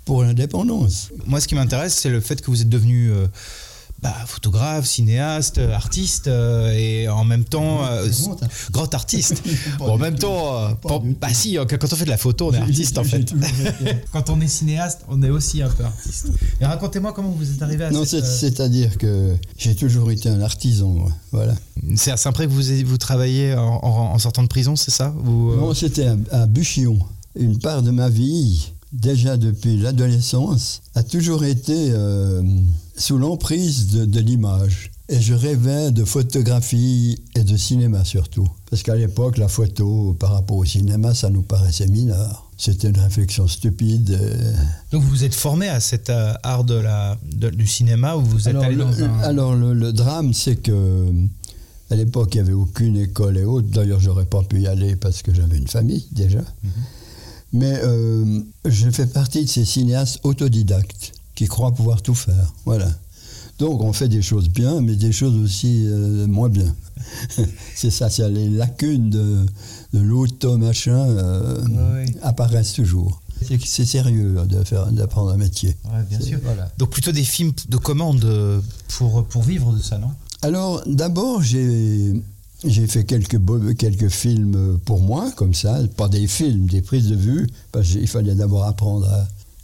pour 0.05 0.25
l'indépendance. 0.25 1.11
Moi, 1.27 1.41
ce 1.41 1.49
qui 1.49 1.55
m'intéresse, 1.55 1.95
c'est 1.95 2.11
le 2.11 2.21
fait 2.21 2.41
que 2.41 2.51
vous 2.51 2.63
êtes 2.63 2.69
devenu 2.69 3.11
bah, 4.03 4.13
photographe, 4.27 4.85
cinéaste, 4.85 5.59
artiste 5.59 6.27
euh, 6.27 6.73
et 6.73 7.09
en 7.09 7.25
même 7.25 7.45
temps 7.45 7.85
euh, 7.85 8.09
grand 8.73 8.93
artiste. 8.95 9.43
en 9.81 9.97
même 9.97 10.19
temps, 10.19 10.59
euh, 10.59 10.99
bah 11.21 11.33
si, 11.33 11.55
quand 11.55 11.93
on 11.93 11.97
fait 11.97 12.05
de 12.05 12.11
la 12.11 12.17
photo, 12.17 12.51
on 12.51 12.53
est 12.53 12.59
artiste 12.61 12.99
en 12.99 13.05
fait. 13.05 13.33
quand 14.13 14.29
on 14.29 14.41
est 14.41 14.49
cinéaste, 14.49 15.03
on 15.09 15.23
est 15.23 15.31
aussi 15.31 15.63
un 15.63 15.69
peu 15.69 15.85
artiste. 15.85 16.31
Et 16.61 16.67
racontez-moi 16.67 17.13
comment 17.13 17.31
vous 17.31 17.53
êtes 17.53 17.63
arrivé 17.63 17.85
à 17.85 17.91
non, 17.93 18.05
c'est-à-dire 18.05 18.99
que 18.99 19.37
j'ai 19.57 19.77
toujours 19.77 20.11
été 20.11 20.29
un 20.29 20.41
artisan, 20.41 21.07
voilà. 21.31 21.55
C'est 21.95 22.11
à 22.11 22.17
Saint-Pré 22.17 22.47
que 22.47 22.53
vous, 22.53 22.85
vous 22.85 22.99
travaillez 22.99 23.55
en, 23.55 24.19
sortant 24.19 24.43
de 24.43 24.49
prison, 24.49 24.75
c'est 24.75 24.91
ça? 24.91 25.15
Non, 25.25 25.75
c'était 25.75 26.07
à, 26.07 26.17
à 26.33 26.47
Buchillon. 26.47 26.99
Une 27.37 27.59
part 27.59 27.83
de 27.83 27.91
ma 27.91 28.09
vie 28.09 28.73
déjà 28.93 29.37
depuis 29.37 29.77
l'adolescence, 29.77 30.83
a 30.95 31.03
toujours 31.03 31.45
été 31.45 31.91
euh, 31.91 32.43
sous 32.97 33.19
l'emprise 33.19 33.89
de, 33.91 34.21
l'image. 34.21 34.91
Et 35.09 35.21
je 35.21 35.35
rêvais 35.35 35.91
de 35.91 36.05
photographie 36.05 37.19
et 37.35 37.43
de 37.43 37.57
cinéma 37.57 38.05
surtout. 38.05 38.49
Parce 38.71 38.83
qu'à 38.83 38.95
l'époque, 38.95 39.37
la 39.37 39.49
photo 39.49 40.17
par 40.19 40.33
rapport 40.33 40.57
au 40.57 40.65
cinéma, 40.65 41.15
ça 41.15 41.29
nous 41.29 41.43
paraissait 41.43 41.89
mineur. 41.89 42.51
C'était 42.57 42.89
une 42.89 42.99
réflexion 42.99 43.49
stupide. 43.49 44.19
Donc 44.91 45.03
vous 45.03 45.09
vous 45.09 45.25
êtes 45.25 45.35
formé 45.35 45.69
à 45.69 45.81
cet 45.81 46.09
euh, 46.09 46.33
art 46.43 46.65
de 46.65 46.75
la, 46.75 47.19
du 47.25 47.67
cinéma 47.67 48.17
ou 48.17 48.23
vous 48.23 48.49
êtes 48.49 48.55
alors, 48.55 48.65
allé 48.65 48.77
dans 48.77 48.91
le, 48.91 49.03
un... 49.05 49.19
Alors 49.21 49.55
le, 49.55 49.93
drame, 49.93 50.33
c'est 50.33 50.57
que 50.57 51.13
à 51.91 51.97
l'époque, 51.97 52.35
il 52.35 52.39
n'y 52.39 52.49
avait 52.49 52.53
aucune 52.53 52.97
école 52.97 53.37
et 53.37 53.45
autres. 53.45 53.69
D'ailleurs, 53.69 54.01
j'aurais 54.01 54.25
pas 54.25 54.43
pu 54.43 54.63
y 54.63 54.67
aller 54.67 54.97
parce 54.97 55.23
que 55.23 55.35
j'avais 55.35 55.59
une 55.59 55.69
famille 55.69 56.07
déjà. 56.13 56.39
Mhm. 56.39 56.71
Mais 57.53 57.79
euh, 57.83 58.41
je 58.65 58.91
fais 58.91 59.07
partie 59.07 59.45
de 59.45 59.49
ces 59.49 59.65
cinéastes 59.65 60.21
autodidactes 60.23 61.13
qui 61.35 61.47
croient 61.47 61.73
pouvoir 61.73 62.03
tout 62.03 62.15
faire. 62.15 62.53
Voilà. 62.65 62.89
Donc 63.59 63.83
on 63.83 63.93
fait 63.93 64.09
des 64.09 64.23
choses 64.23 64.49
bien, 64.49 64.81
mais 64.81 64.97
des 64.97 65.13
choses 65.13 65.37
aussi 65.37 65.85
euh, 65.87 66.27
moins 66.27 66.49
bien. 66.49 66.75
c'est 67.75 67.91
ça, 67.91 68.09
c'est 68.09 68.29
les 68.31 68.49
lacunes 68.49 69.11
de, 69.11 69.47
de 69.93 70.01
l'auto-machin 70.01 71.09
euh, 71.09 72.07
apparaissent 72.23 72.73
toujours. 72.73 73.21
C'est 73.65 73.85
sérieux 73.85 74.37
d'apprendre 74.93 75.31
un 75.31 75.37
métier. 75.37 75.77
bien 76.09 76.21
sûr. 76.21 76.39
Donc 76.79 76.91
plutôt 76.91 77.11
des 77.13 77.25
films 77.25 77.53
de 77.69 77.77
commande 77.77 78.63
pour, 78.89 79.25
pour 79.25 79.43
vivre 79.43 79.73
de 79.73 79.83
ça, 79.83 79.99
non? 79.99 80.11
Alors 80.43 80.83
d'abord, 80.87 81.43
j'ai 81.43 82.15
j'ai 82.65 82.87
fait 82.87 83.05
quelques, 83.05 83.39
quelques 83.77 84.09
films 84.09 84.79
pour 84.85 85.01
moi, 85.01 85.31
comme 85.37 85.55
ça, 85.55 85.81
pas 85.97 86.09
des 86.09 86.27
films, 86.27 86.67
des 86.67 86.83
prises 86.83 87.09
de 87.09 87.17
vue, 87.17 87.47
parce 87.73 87.89
qu'il 87.89 88.07
fallait 88.07 88.35
d'abord 88.35 88.65
apprendre 88.65 89.09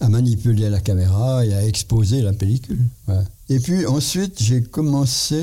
à, 0.00 0.08
manipuler 0.08 0.70
la 0.70 0.80
caméra 0.80 1.44
et 1.44 1.52
à 1.54 1.66
exposer 1.66 2.22
la 2.22 2.32
pellicule. 2.32 2.84
Et 3.48 3.58
puis 3.58 3.84
ensuite, 3.86 4.40
j'ai 4.40 4.62
commencé 4.62 5.42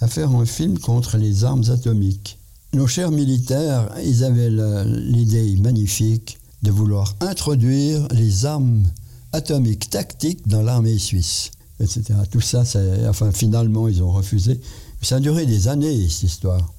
à 0.00 0.08
faire 0.08 0.30
un 0.30 0.46
film 0.46 0.78
contre 0.78 1.16
les 1.18 1.44
armes 1.44 1.64
atomiques. 1.70 2.38
Nos 2.72 2.86
chers 2.86 3.10
militaires, 3.10 3.90
ils 4.04 4.24
avaient 4.24 4.50
l'idée 4.84 5.56
magnifique 5.56 6.38
de 6.62 6.70
vouloir 6.70 7.14
introduire 7.20 8.06
les 8.12 8.46
armes 8.46 8.84
atomiques 9.32 9.90
tactiques 9.90 10.46
dans 10.48 10.62
l'armée 10.62 10.98
suisse, 10.98 11.50
etc. 11.80 12.14
Tout 12.30 12.40
ça, 12.40 12.62
enfin, 13.08 13.32
finalement, 13.32 13.88
ils 13.88 14.02
ont 14.02 14.10
refusé. 14.10 14.60
Ça 15.02 15.16
a 15.16 15.20
duré 15.20 15.46
des 15.46 15.68
années, 15.68 16.08
cette 16.08 16.24
histoire. 16.24 16.72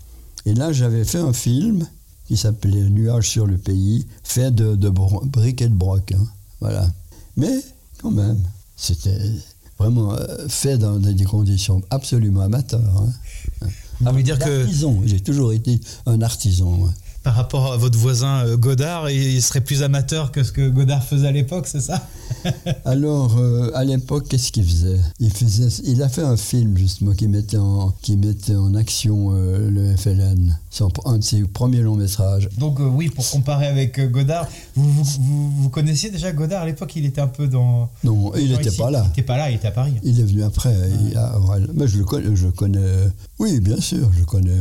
Et 0.45 0.53
là, 0.53 0.71
j'avais 0.71 1.05
fait 1.05 1.19
un 1.19 1.33
film 1.33 1.85
qui 2.27 2.37
s'appelait 2.37 2.83
Nuages 2.89 3.29
sur 3.29 3.47
le 3.47 3.57
pays, 3.57 4.05
fait 4.23 4.51
de, 4.51 4.75
de 4.75 4.89
briques 4.89 5.61
et 5.61 5.69
de 5.69 5.73
broc. 5.73 6.11
Hein. 6.11 6.27
Voilà. 6.59 6.91
Mais, 7.37 7.61
quand 8.01 8.11
même, 8.11 8.41
c'était 8.75 9.19
vraiment 9.77 10.13
euh, 10.13 10.47
fait 10.47 10.77
dans 10.77 10.99
des 10.99 11.23
conditions 11.23 11.81
absolument 11.89 12.41
amateurs. 12.41 13.03
Hein. 13.61 13.67
Ah, 14.05 14.13
dire 14.13 14.39
que... 14.39 14.67
J'ai 15.05 15.19
toujours 15.19 15.51
été 15.53 15.79
un 16.05 16.21
artisan 16.21 16.89
par 17.29 17.35
rapport 17.35 17.71
à 17.71 17.77
votre 17.77 17.99
voisin 17.99 18.43
euh, 18.43 18.57
Godard, 18.57 19.11
il 19.11 19.39
serait 19.43 19.61
plus 19.61 19.83
amateur 19.83 20.31
que 20.31 20.41
ce 20.41 20.51
que 20.51 20.67
Godard 20.67 21.03
faisait 21.03 21.27
à 21.27 21.31
l'époque, 21.31 21.67
c'est 21.67 21.79
ça? 21.79 22.01
Alors, 22.85 23.37
euh, 23.37 23.69
à 23.75 23.83
l'époque, 23.83 24.27
qu'est-ce 24.27 24.51
qu'il 24.51 24.63
faisait? 24.65 24.97
Il, 25.19 25.31
faisait 25.31 25.67
il 25.85 26.01
a 26.01 26.09
fait 26.09 26.23
un 26.23 26.37
film, 26.37 26.75
justement, 26.75 27.11
qui 27.11 27.27
mettait 27.27 27.57
en, 27.57 27.93
qui 28.01 28.17
mettait 28.17 28.55
en 28.55 28.73
action 28.73 29.35
euh, 29.35 29.69
le 29.69 29.95
FLN, 29.95 30.57
son, 30.71 30.91
un 31.05 31.19
de 31.19 31.23
ses 31.23 31.43
premiers 31.43 31.81
longs 31.81 31.97
métrages. 31.97 32.49
Donc, 32.57 32.79
oui, 32.79 33.09
pour 33.09 33.29
comparer 33.29 33.67
avec 33.67 34.01
Godard, 34.09 34.47
vous, 34.75 34.91
vous, 34.91 35.51
vous, 35.51 35.69
connaissiez 35.69 36.09
déjà 36.09 36.31
Godard 36.31 36.63
à 36.63 36.65
l'époque? 36.65 36.95
Il 36.95 37.05
était 37.05 37.21
un 37.21 37.27
peu 37.27 37.47
dans. 37.47 37.91
Non, 38.03 38.33
il 38.37 38.49
n'était 38.49 38.71
pas 38.71 38.89
là. 38.89 39.03
Il 39.05 39.09
n'était 39.09 39.21
pas 39.21 39.37
là, 39.37 39.51
il 39.51 39.57
était 39.57 39.67
à 39.67 39.71
Paris. 39.71 39.93
Il 40.01 40.19
est 40.19 40.23
venu 40.23 40.41
après. 40.41 40.73
mais 41.75 41.87
je 41.87 41.99
le 41.99 42.05
connais, 42.05 42.35
je 42.35 42.47
connais. 42.47 42.79
Oui, 43.37 43.59
bien 43.59 43.79
sûr, 43.79 44.09
je 44.17 44.23
connais. 44.23 44.57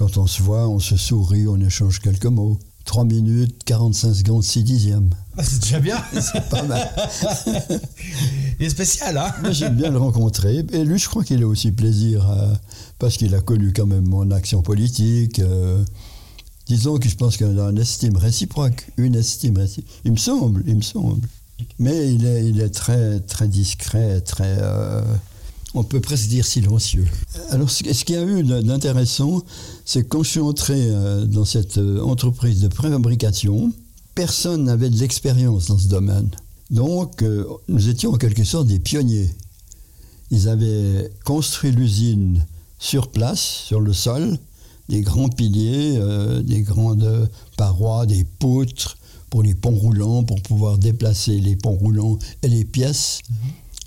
Quand 0.00 0.16
on 0.16 0.26
se 0.26 0.42
voit, 0.42 0.66
on 0.66 0.78
se 0.78 0.96
sourit, 0.96 1.46
on 1.46 1.60
échange 1.60 2.00
quelques 2.00 2.24
mots. 2.24 2.58
3 2.86 3.04
minutes, 3.04 3.64
45 3.66 4.14
secondes, 4.14 4.42
6 4.42 4.64
dixièmes. 4.64 5.10
Ah, 5.36 5.44
c'est 5.44 5.60
déjà 5.60 5.78
bien. 5.78 6.02
c'est 6.14 6.48
pas 6.48 6.62
mal. 6.62 6.88
il 8.58 8.64
est 8.64 8.70
spécial, 8.70 9.18
hein 9.18 9.30
J'aime 9.50 9.74
bien 9.74 9.90
le 9.90 9.98
rencontrer. 9.98 10.64
Et 10.72 10.84
lui, 10.86 10.98
je 10.98 11.06
crois 11.06 11.22
qu'il 11.22 11.42
a 11.42 11.46
aussi 11.46 11.70
plaisir, 11.72 12.26
parce 12.98 13.18
qu'il 13.18 13.34
a 13.34 13.42
connu 13.42 13.74
quand 13.74 13.84
même 13.84 14.08
mon 14.08 14.30
action 14.30 14.62
politique. 14.62 15.38
Euh, 15.40 15.84
disons 16.64 16.96
que 16.96 17.10
je 17.10 17.16
pense 17.16 17.36
qu'il 17.36 17.60
a 17.60 17.68
une 17.68 17.76
estime 17.76 18.16
réciproque. 18.16 18.90
Une 18.96 19.16
estime 19.16 19.58
réciproque. 19.58 19.92
Il 20.06 20.12
me 20.12 20.16
semble, 20.16 20.64
il 20.66 20.76
me 20.76 20.82
semble. 20.82 21.28
Mais 21.78 22.14
il 22.14 22.24
est, 22.24 22.46
il 22.46 22.62
est 22.62 22.70
très, 22.70 23.20
très 23.20 23.48
discret, 23.48 24.22
très... 24.22 24.56
Euh, 24.62 25.02
on 25.74 25.84
peut 25.84 26.00
presque 26.00 26.28
dire 26.28 26.44
silencieux. 26.44 27.06
Alors, 27.50 27.70
ce 27.70 27.82
qu'il 27.82 28.14
y 28.14 28.18
a 28.18 28.24
eu 28.24 28.42
d'intéressant, 28.42 29.42
c'est 29.84 30.08
quand 30.08 30.22
je 30.22 30.30
suis 30.30 30.40
entré 30.40 30.74
euh, 30.76 31.24
dans 31.24 31.44
cette 31.44 31.78
euh, 31.78 32.02
entreprise 32.02 32.60
de 32.60 32.68
préfabrication, 32.68 33.72
personne 34.14 34.64
n'avait 34.64 34.90
de 34.90 34.96
l'expérience 34.98 35.66
dans 35.66 35.78
ce 35.78 35.88
domaine. 35.88 36.30
Donc, 36.70 37.22
euh, 37.22 37.44
nous 37.68 37.88
étions 37.88 38.12
en 38.12 38.16
quelque 38.16 38.44
sorte 38.44 38.66
des 38.66 38.78
pionniers. 38.78 39.30
Ils 40.30 40.48
avaient 40.48 41.12
construit 41.24 41.72
l'usine 41.72 42.44
sur 42.78 43.08
place, 43.08 43.40
sur 43.40 43.80
le 43.80 43.92
sol, 43.92 44.38
des 44.88 45.02
grands 45.02 45.28
piliers, 45.28 45.96
euh, 45.96 46.42
des 46.42 46.62
grandes 46.62 47.28
parois, 47.56 48.06
des 48.06 48.24
poutres 48.24 48.98
pour 49.30 49.42
les 49.42 49.54
ponts 49.54 49.70
roulants, 49.74 50.24
pour 50.24 50.40
pouvoir 50.42 50.78
déplacer 50.78 51.38
les 51.40 51.56
ponts 51.56 51.76
roulants 51.76 52.18
et 52.42 52.48
les 52.48 52.64
pièces. 52.64 53.20
Mhm. 53.30 53.36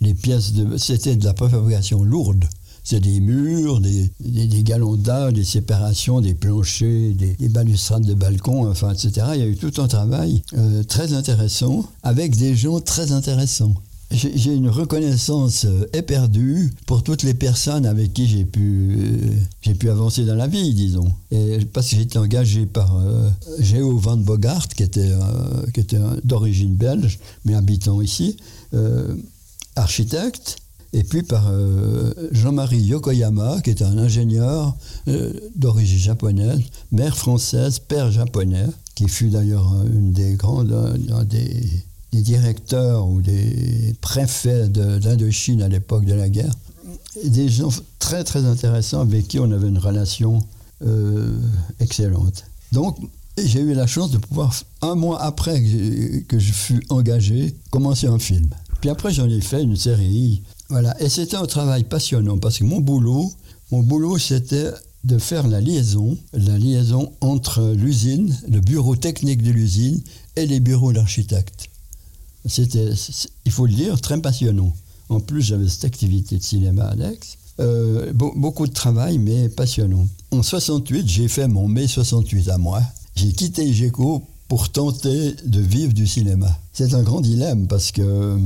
Les 0.03 0.13
pièces, 0.13 0.53
de, 0.53 0.77
c'était 0.77 1.15
de 1.15 1.25
la 1.25 1.33
préfabrication 1.33 2.03
lourde. 2.03 2.45
C'est 2.83 2.99
des 2.99 3.21
murs, 3.21 3.79
des, 3.79 4.11
des, 4.19 4.63
galons 4.63 4.97
d'âge, 4.97 5.33
des 5.33 5.45
séparations, 5.45 6.19
des 6.19 6.33
planchers, 6.33 7.13
des, 7.13 7.47
balustrades 7.47 8.03
de 8.03 8.13
balcons, 8.13 8.69
enfin, 8.69 8.91
etc. 8.91 9.27
Il 9.35 9.39
y 9.39 9.43
a 9.43 9.47
eu 9.47 9.55
tout 9.55 9.81
un 9.81 9.87
travail 9.87 10.41
euh, 10.57 10.83
très 10.83 11.13
intéressant 11.13 11.85
avec 12.03 12.35
des 12.35 12.55
gens 12.55 12.81
très 12.81 13.13
intéressants 13.13 13.73
j'ai 14.13 14.53
une 14.53 14.69
reconnaissance 14.69 15.65
euh, 15.65 15.85
éperdue 15.93 16.71
pour 16.85 17.03
toutes 17.03 17.23
les 17.23 17.33
personnes 17.33 17.85
avec 17.85 18.13
qui 18.13 18.27
j'ai 18.27 18.45
pu, 18.45 18.97
euh, 19.67 19.73
pu 19.73 19.89
avancer 19.89 20.23
dans 20.25 20.35
la 20.35 20.47
vie, 20.47 20.73
disons. 20.73 21.11
Et 21.31 21.59
parce 21.65 21.89
que 21.89 21.95
j'étais 21.95 22.19
engagé 22.19 22.65
par 22.65 22.97
euh, 22.97 23.29
Géo 23.59 23.97
Van 23.97 24.17
Bogart, 24.17 24.67
qui 24.67 24.83
était, 24.83 25.11
qui 25.73 25.79
était 25.79 25.97
d'origine 26.23 26.75
belge, 26.75 27.19
mais 27.45 27.55
habitant 27.55 28.01
ici, 28.01 28.37
architecte, 29.75 30.57
et 30.93 31.03
puis 31.03 31.23
par 31.23 31.51
Jean-Marie 32.31 32.81
Yokoyama, 32.81 33.61
qui 33.61 33.71
était 33.71 33.83
un 33.83 33.97
ingénieur 33.97 34.75
d'origine 35.55 35.97
japonaise, 35.97 36.59
mère 36.91 37.17
française, 37.17 37.79
père 37.79 38.11
japonais, 38.11 38.67
qui 38.93 39.07
fut 39.07 39.29
d'ailleurs 39.29 39.73
une 39.91 40.13
des 40.13 40.35
grandes, 40.35 40.71
un 41.11 41.23
des 41.23 41.83
des 42.13 42.21
directeurs 42.21 43.07
ou 43.07 43.21
des 43.21 43.95
préfets 43.99 44.69
d'Indochine 44.69 45.63
à 45.63 45.67
l'époque 45.67 46.05
de 46.05 46.13
la 46.13 46.29
guerre. 46.29 46.53
Des 47.25 47.49
gens 47.49 47.69
très 47.99 48.23
très 48.23 48.45
intéressants 48.45 49.01
avec 49.01 49.27
qui 49.27 49.39
on 49.39 49.51
avait 49.51 49.67
une 49.67 49.79
relation 49.79 50.39
euh, 50.85 51.35
excellente. 51.79 52.45
Donc 52.71 52.97
j'ai 53.43 53.61
eu 53.61 53.73
la 53.73 53.87
chance 53.87 54.11
de 54.11 54.19
pouvoir, 54.19 54.53
un 54.83 54.93
mois 54.93 55.21
après 55.21 55.59
que, 56.27 56.39
je 56.39 56.51
fus 56.51 56.83
engagé, 56.89 57.55
commencer 57.71 58.05
un 58.05 58.19
film. 58.19 58.47
Puis 58.83 58.89
après 58.89 59.13
j'en 59.13 59.29
ai 59.29 59.39
fait 59.39 59.63
une 59.63 59.77
série. 59.77 60.41
Voilà. 60.67 61.01
Et 61.01 61.07
c'était 61.07 61.37
un 61.37 61.45
travail 61.45 61.85
passionnant 61.85 62.37
parce 62.37 62.57
que 62.57 62.65
mon 62.65 62.81
boulot, 62.81 63.31
mon 63.71 63.81
boulot 63.81 64.17
c'était 64.17 64.71
de 65.05 65.17
faire 65.19 65.47
la 65.47 65.61
liaison, 65.61 66.17
la 66.33 66.57
liaison 66.57 67.13
entre 67.21 67.73
l'usine, 67.77 68.37
le 68.45 68.59
bureau 68.59 68.97
technique 68.97 69.41
de 69.41 69.51
l'usine 69.51 70.01
et 70.35 70.45
les 70.45 70.59
bureaux 70.59 70.91
d'architectes. 70.91 71.69
C'était, 72.45 72.89
il 73.45 73.53
faut 73.53 73.67
le 73.67 73.73
dire, 73.73 74.01
très 74.01 74.19
passionnant. 74.19 74.73
En 75.07 75.21
plus, 75.21 75.43
j'avais 75.43 75.69
cette 75.69 75.85
activité 75.85 76.37
de 76.37 76.43
cinéma 76.43 76.83
à 76.83 76.95
euh, 77.61 78.11
beaucoup 78.11 78.67
de 78.67 78.73
travail, 78.73 79.17
mais 79.17 79.47
passionnant. 79.47 80.05
En 80.31 80.43
68, 80.43 81.07
j'ai 81.07 81.29
fait 81.29 81.47
mon 81.47 81.69
mai 81.69 81.87
68 81.87 82.49
à 82.49 82.57
moi. 82.57 82.81
J'ai 83.15 83.31
quitté 83.31 83.71
GECO 83.71 84.27
pour 84.47 84.69
tenter 84.69 85.35
de 85.45 85.59
vivre 85.59 85.93
du 85.93 86.07
cinéma. 86.07 86.59
C'est 86.73 86.93
un 86.93 87.03
grand 87.03 87.21
dilemme 87.21 87.67
parce 87.67 87.91
que 87.91 88.01
euh, 88.01 88.37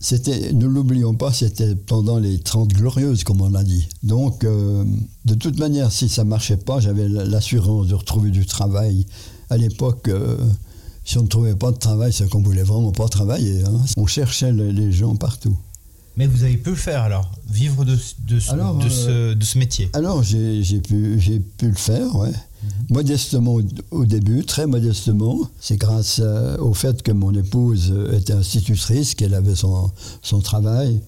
c'était, 0.00 0.52
ne 0.52 0.66
l'oublions 0.66 1.14
pas, 1.14 1.32
c'était 1.32 1.74
pendant 1.74 2.18
les 2.18 2.38
30 2.38 2.68
glorieuses, 2.68 3.24
comme 3.24 3.40
on 3.40 3.50
l'a 3.50 3.62
dit. 3.62 3.88
Donc, 4.02 4.44
euh, 4.44 4.84
de 5.24 5.34
toute 5.34 5.58
manière, 5.58 5.92
si 5.92 6.08
ça 6.08 6.24
marchait 6.24 6.56
pas, 6.56 6.80
j'avais 6.80 7.08
l'assurance 7.08 7.88
de 7.88 7.94
retrouver 7.94 8.30
du 8.30 8.46
travail. 8.46 9.06
À 9.50 9.56
l'époque, 9.56 10.10
si 11.04 11.18
on 11.18 11.22
ne 11.22 11.28
trouvait 11.28 11.54
pas 11.54 11.72
de 11.72 11.76
travail, 11.76 12.12
c'est 12.12 12.28
qu'on 12.28 12.42
voulait 12.42 12.62
vraiment 12.62 12.92
pas 12.92 13.08
travailler. 13.08 13.62
Hein. 13.64 13.80
On 13.96 14.06
cherchait 14.06 14.52
les 14.52 14.92
gens 14.92 15.14
partout. 15.14 15.56
Mais 16.16 16.26
vous 16.26 16.44
avez 16.44 16.56
pu 16.56 16.70
le 16.70 16.76
faire 16.76 17.02
alors, 17.02 17.30
vivre 17.48 17.84
de, 17.84 17.94
de, 18.26 18.36
euh, 18.36 19.34
ce, 19.40 19.58
métier? 19.58 19.88
Alors 19.94 20.22
j'ai 20.22 20.80
pu, 20.80 21.18
pu 21.56 21.68
le 21.68 21.74
faire, 21.74 22.14
ouais. 22.16 22.32
Modestement 22.90 23.58
au, 23.90 24.04
début, 24.04 24.44
très 24.44 24.66
modestement. 24.66 25.38
C'est 25.60 25.76
grâce 25.76 26.20
euh, 26.22 26.56
au 26.58 26.74
fait 26.74 27.02
que 27.02 27.12
mon 27.12 27.32
épouse 27.34 27.92
était 28.12 28.32
institutrice, 28.32 29.14
qu'elle 29.14 29.34
avait 29.34 29.54
son, 29.54 29.90
son 30.22 30.40
travail. 30.40 31.00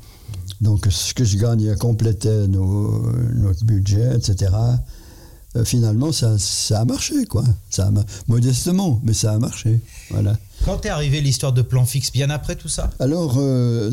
Donc 0.61 0.87
ce 0.91 1.15
que 1.15 1.25
je 1.25 1.37
gagnais 1.37 1.77
complétait 1.77 2.49
notre 2.49 3.65
budget, 3.65 4.17
etc. 4.17 4.51
Euh, 5.57 5.65
finalement, 5.65 6.11
ça, 6.11 6.37
ça, 6.39 6.81
a 6.81 6.85
marché, 6.85 7.27
quoi. 7.27 7.45
Ça 7.71 7.91
modestement, 8.27 9.01
mais 9.05 9.15
ça 9.15 9.33
a 9.33 9.39
marché. 9.39 9.81
Voilà. 10.11 10.37
Quand 10.65 10.85
est 10.85 10.89
arrivée 10.89 11.21
l'histoire 11.21 11.53
de 11.53 11.63
plan 11.63 11.85
fixe? 11.85 12.11
Bien 12.11 12.31
après 12.31 12.57
tout 12.57 12.69
ça? 12.69 12.91
Alors, 12.99 13.35
euh, 13.37 13.91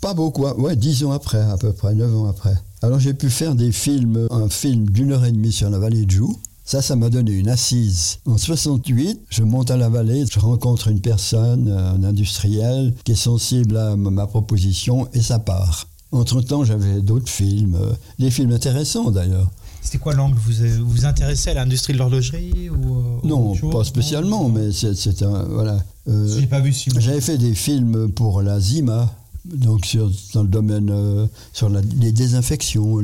pas 0.00 0.14
beaucoup, 0.14 0.46
ouais, 0.46 0.76
dix 0.76 1.02
ans 1.04 1.10
après, 1.10 1.40
à 1.40 1.56
peu 1.56 1.72
près, 1.72 1.94
neuf 1.94 2.14
ans 2.14 2.28
après. 2.28 2.54
Alors, 2.82 3.00
j'ai 3.00 3.14
pu 3.14 3.28
faire 3.28 3.56
des 3.56 3.72
films, 3.72 4.28
un 4.30 4.48
film 4.48 4.88
d'une 4.88 5.12
heure 5.12 5.24
et 5.24 5.32
demie 5.32 5.52
sur 5.52 5.68
la 5.68 5.78
vallée 5.78 6.06
de 6.06 6.10
Joux. 6.10 6.38
Ça, 6.64 6.82
ça 6.82 6.94
m'a 6.96 7.10
donné 7.10 7.32
une 7.32 7.48
assise. 7.48 8.18
En 8.26 8.38
68, 8.38 9.22
je 9.28 9.42
monte 9.42 9.70
à 9.70 9.76
la 9.76 9.88
vallée, 9.88 10.24
je 10.30 10.38
rencontre 10.38 10.88
une 10.88 11.00
personne, 11.00 11.70
un 11.70 12.04
industriel, 12.04 12.94
qui 13.04 13.12
est 13.12 13.16
sensible 13.16 13.76
à 13.76 13.96
ma 13.96 14.26
proposition 14.26 15.08
et 15.12 15.20
ça 15.20 15.38
part. 15.38 15.88
Entre-temps, 16.12 16.64
j'avais 16.64 17.00
d'autres 17.00 17.30
films, 17.30 17.76
euh, 17.80 17.92
des 18.18 18.30
films 18.30 18.52
intéressants 18.52 19.10
d'ailleurs. 19.10 19.50
C'était 19.82 19.98
quoi 19.98 20.14
l'angle? 20.14 20.36
Vous 20.38 20.86
vous 20.86 21.06
intéressez 21.06 21.50
à 21.50 21.54
l'industrie 21.54 21.94
de 21.94 21.98
l'horlogerie 21.98 22.68
ou 22.68 22.98
euh, 22.98 23.02
Non, 23.24 23.54
pas 23.70 23.84
spécialement, 23.84 24.48
mais 24.48 24.72
c'est 24.72 25.22
un 25.22 25.44
voilà. 25.44 25.82
Euh, 26.08 26.46
pas 26.46 26.60
vu. 26.60 26.74
J'avais 26.98 27.20
fait 27.20 27.38
des 27.38 27.54
films 27.54 28.10
pour 28.12 28.42
la 28.42 28.60
Zima, 28.60 29.14
donc 29.44 29.86
sur, 29.86 30.10
dans 30.34 30.42
le 30.42 30.48
domaine 30.48 30.90
euh, 30.90 31.26
sur 31.52 31.68
les 31.68 32.12
désinfections, 32.12 32.98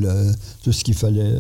tout 0.63 0.73
ce 0.73 0.85
qu'il 0.85 0.95
fallait 0.95 1.35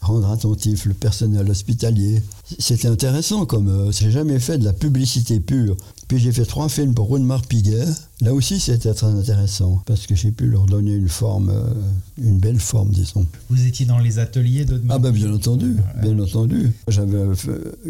rendre 0.00 0.30
attentif 0.30 0.86
le 0.86 0.94
personnel 0.94 1.50
hospitalier. 1.50 2.22
C'était 2.58 2.88
intéressant 2.88 3.46
comme 3.46 3.92
j'ai 3.92 4.10
jamais 4.10 4.38
fait 4.38 4.58
de 4.58 4.64
la 4.64 4.72
publicité 4.72 5.40
pure. 5.40 5.76
Puis 6.08 6.18
j'ai 6.18 6.32
fait 6.32 6.44
trois 6.44 6.68
films 6.68 6.94
pour 6.94 7.08
Runmar 7.10 7.42
Piguet. 7.42 7.84
Là 8.20 8.34
aussi, 8.34 8.58
c'était 8.58 8.92
très 8.92 9.06
intéressant 9.06 9.80
parce 9.86 10.06
que 10.06 10.14
j'ai 10.16 10.32
pu 10.32 10.46
leur 10.46 10.66
donner 10.66 10.92
une 10.92 11.08
forme, 11.08 11.50
euh, 11.50 11.72
une 12.20 12.38
belle 12.38 12.58
forme, 12.58 12.90
disons. 12.90 13.24
Vous 13.48 13.64
étiez 13.64 13.86
dans 13.86 13.98
les 13.98 14.18
ateliers 14.18 14.64
de 14.64 14.82
Ah 14.88 14.98
ben 14.98 15.12
bien 15.12 15.32
entendu, 15.32 15.76
bien 16.02 16.18
entendu. 16.18 16.72
J'avais 16.88 17.16
euh, 17.16 17.34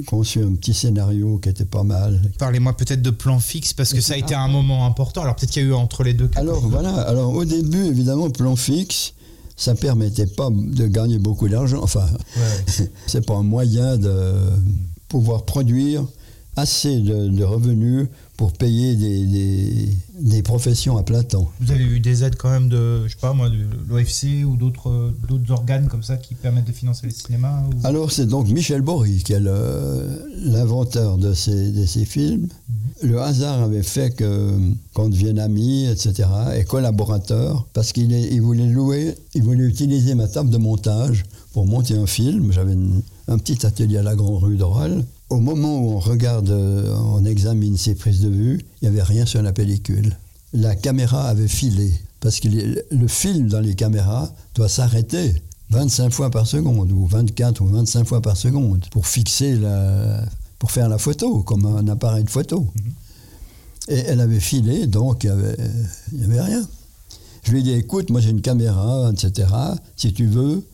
conçu 0.07 0.43
un 0.43 0.53
petit 0.53 0.75
scénario 0.75 1.39
qui 1.39 1.49
était 1.49 1.65
pas 1.65 1.83
mal. 1.83 2.21
Parlez-moi 2.39 2.77
peut-être 2.77 3.03
de 3.03 3.11
plan 3.11 3.41
fixe 3.41 3.73
parce 3.73 3.93
que 3.95 4.01
ça 4.03 4.15
a 4.15 4.17
été 4.19 4.35
un 4.35 4.49
moment 4.49 4.85
important. 4.85 5.23
Alors 5.23 5.37
peut-être 5.37 5.53
qu'il 5.53 5.63
y 5.63 5.65
a 5.65 5.69
eu 5.69 5.73
entre 5.73 6.05
les 6.05 6.13
deux. 6.13 6.31
Alors 6.37 6.69
voilà. 6.69 6.95
Alors 6.95 7.33
au 7.33 7.45
début, 7.47 7.87
évidemment, 7.87 8.29
plan 8.29 8.55
fixe 8.55 9.15
ça 9.61 9.75
permettait 9.75 10.27
pas 10.27 10.49
de 10.51 10.87
gagner 10.87 11.19
beaucoup 11.19 11.47
d'argent. 11.47 11.81
Enfin, 11.83 12.07
c'est 13.07 13.27
pas 13.27 13.35
un 13.35 13.43
moyen 13.43 13.99
de 13.99 14.35
pouvoir 15.07 15.45
produire 15.45 16.07
assez 16.61 17.01
de, 17.01 17.43
revenus 17.43 18.07
pour 18.37 18.53
payer 18.53 18.97
des, 18.97 19.89
des, 20.19 20.43
professions 20.43 20.97
à 20.97 21.03
plein 21.03 21.23
temps. 21.23 21.51
Vous 21.61 21.73
avez 21.73 21.85
eu 21.85 22.01
des 22.01 22.25
aides 22.25 22.37
quand 22.37 22.51
même 22.51 22.69
de, 22.69 23.07
je 23.07 23.13
sais 23.13 23.21
pas 23.21 23.35
moi, 23.35 23.51
de 23.51 23.57
l'OFC 23.89 24.45
ou 24.47 24.57
d'autres 24.57 25.13
organes 25.51 25.89
comme 25.89 26.03
ça 26.03 26.17
qui 26.17 26.35
permettent 26.35 26.67
de 26.67 26.73
financer 26.73 27.07
le 27.07 27.13
cinéma 27.13 27.63
Alors 27.85 28.13
c'est 28.13 28.27
donc 28.27 28.49
Michel 28.49 28.81
Bory 28.81 29.23
qui 29.23 29.33
est 29.35 29.41
l'inventeur 29.41 31.19
de 31.19 31.35
ces, 31.35 31.73
de 31.73 31.85
ces 31.85 32.05
films. 32.05 32.49
Mhm. 33.03 33.11
Le 33.11 33.21
hasard 33.21 33.63
avait 33.63 33.83
fait 33.83 34.17
qu'on 34.17 35.09
devienne 35.09 35.39
amis, 35.39 35.87
etc., 35.87 36.29
et 36.57 36.65
collaborateurs, 36.65 37.67
parce 37.73 37.93
qu'il 37.93 38.13
il 38.13 38.43
voulait 38.43 38.67
louer, 38.67 39.15
il 39.35 39.43
voulait 39.43 39.65
utiliser 39.65 40.15
ma 40.15 40.29
table 40.29 40.51
de 40.51 40.59
montage 40.59 41.25
pour 41.53 41.67
monter 41.67 41.95
un 41.95 42.07
film. 42.07 42.53
J'avais 42.53 42.77
un 43.29 43.39
petit 43.39 43.65
atelier 43.67 43.99
à 43.99 44.03
la 44.03 44.15
Grande 44.15 44.43
Rue 44.43 44.57
d'Oral 44.57 45.05
au 45.31 45.39
moment 45.39 45.79
où 45.79 45.93
on 45.93 45.99
regarde, 46.01 46.51
euh, 46.51 46.95
on 46.97 47.25
examine 47.25 47.77
ces 47.77 47.95
prises 47.95 48.21
de 48.21 48.29
vue, 48.29 48.61
il 48.83 48.89
n'y 48.89 48.95
avait 48.95 49.03
rien 49.03 49.25
sur 49.25 49.41
la 49.43 49.53
pellicule. 49.53 50.17
La 50.53 50.75
caméra 50.75 51.29
avait 51.29 51.49
filé, 51.49 51.95
parce 52.19 52.41
que 52.41 52.49
le 52.49 53.09
film 53.09 53.49
dans 53.49 53.61
les 53.61 53.77
caméras 53.77 54.33
doit 54.55 54.69
s'arrêter 54.69 55.41
25 55.71 56.13
fois 56.13 56.31
par 56.31 56.49
seconde, 56.49 56.91
ou 56.91 57.07
24 57.07 57.61
ou 57.61 57.67
25 57.67 58.05
fois 58.05 58.21
par 58.21 58.37
seconde, 58.37 58.85
pour 58.91 59.07
fixer 59.07 59.55
la, 59.55 60.25
pour 60.59 60.73
faire 60.73 60.89
la 60.89 60.99
photo, 60.99 61.43
comme 61.43 61.65
un 61.65 61.87
appareil 61.87 62.25
de 62.25 62.31
photo. 62.31 62.67
Et 63.89 63.99
elle 63.99 64.21
avait 64.21 64.41
filé, 64.41 64.89
donc 64.89 65.23
il 65.23 65.31
n'y 65.31 65.33
avait, 65.33 65.57
avait 66.25 66.41
rien. 66.41 66.69
Je 67.45 67.53
lui 67.53 67.61
ai 67.61 67.63
dit, 67.63 67.73
écoute, 67.73 68.11
moi 68.11 68.21
j'ai 68.21 68.31
une 68.31 68.43
caméra, 68.43 69.11
etc. 69.13 69.49
Si 69.97 70.13
tu 70.13 70.27
veux, 70.27 70.67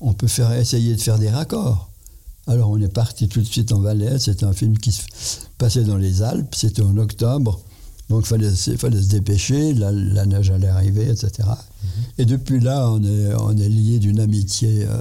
on 0.00 0.12
peut 0.12 0.28
faire, 0.28 0.52
essayer 0.52 0.94
de 0.94 1.00
faire 1.00 1.18
des 1.18 1.30
raccords. 1.30 1.88
Alors 2.48 2.70
on 2.70 2.80
est 2.80 2.92
parti 2.92 3.28
tout 3.28 3.40
de 3.40 3.44
suite 3.44 3.72
en 3.72 3.80
Valais. 3.80 4.18
C'était 4.18 4.44
un 4.44 4.54
film 4.54 4.78
qui 4.78 4.90
se 4.90 5.02
passait 5.58 5.84
dans 5.84 5.98
les 5.98 6.22
Alpes. 6.22 6.54
C'était 6.54 6.80
en 6.80 6.96
octobre. 6.96 7.60
Donc 8.08 8.22
il 8.24 8.26
fallait, 8.26 8.50
fallait, 8.50 9.02
se 9.02 9.08
dépêcher. 9.10 9.74
La, 9.74 9.92
neige 10.24 10.50
allait 10.50 10.68
arriver, 10.68 11.10
etc. 11.10 11.30
Mhm. 11.40 12.04
Et 12.16 12.24
depuis 12.24 12.58
là, 12.58 12.90
on 12.90 13.02
est, 13.02 13.34
on 13.34 13.54
est 13.54 13.68
liés 13.68 13.98
d'une 13.98 14.18
amitié 14.18 14.86
euh, 14.86 14.98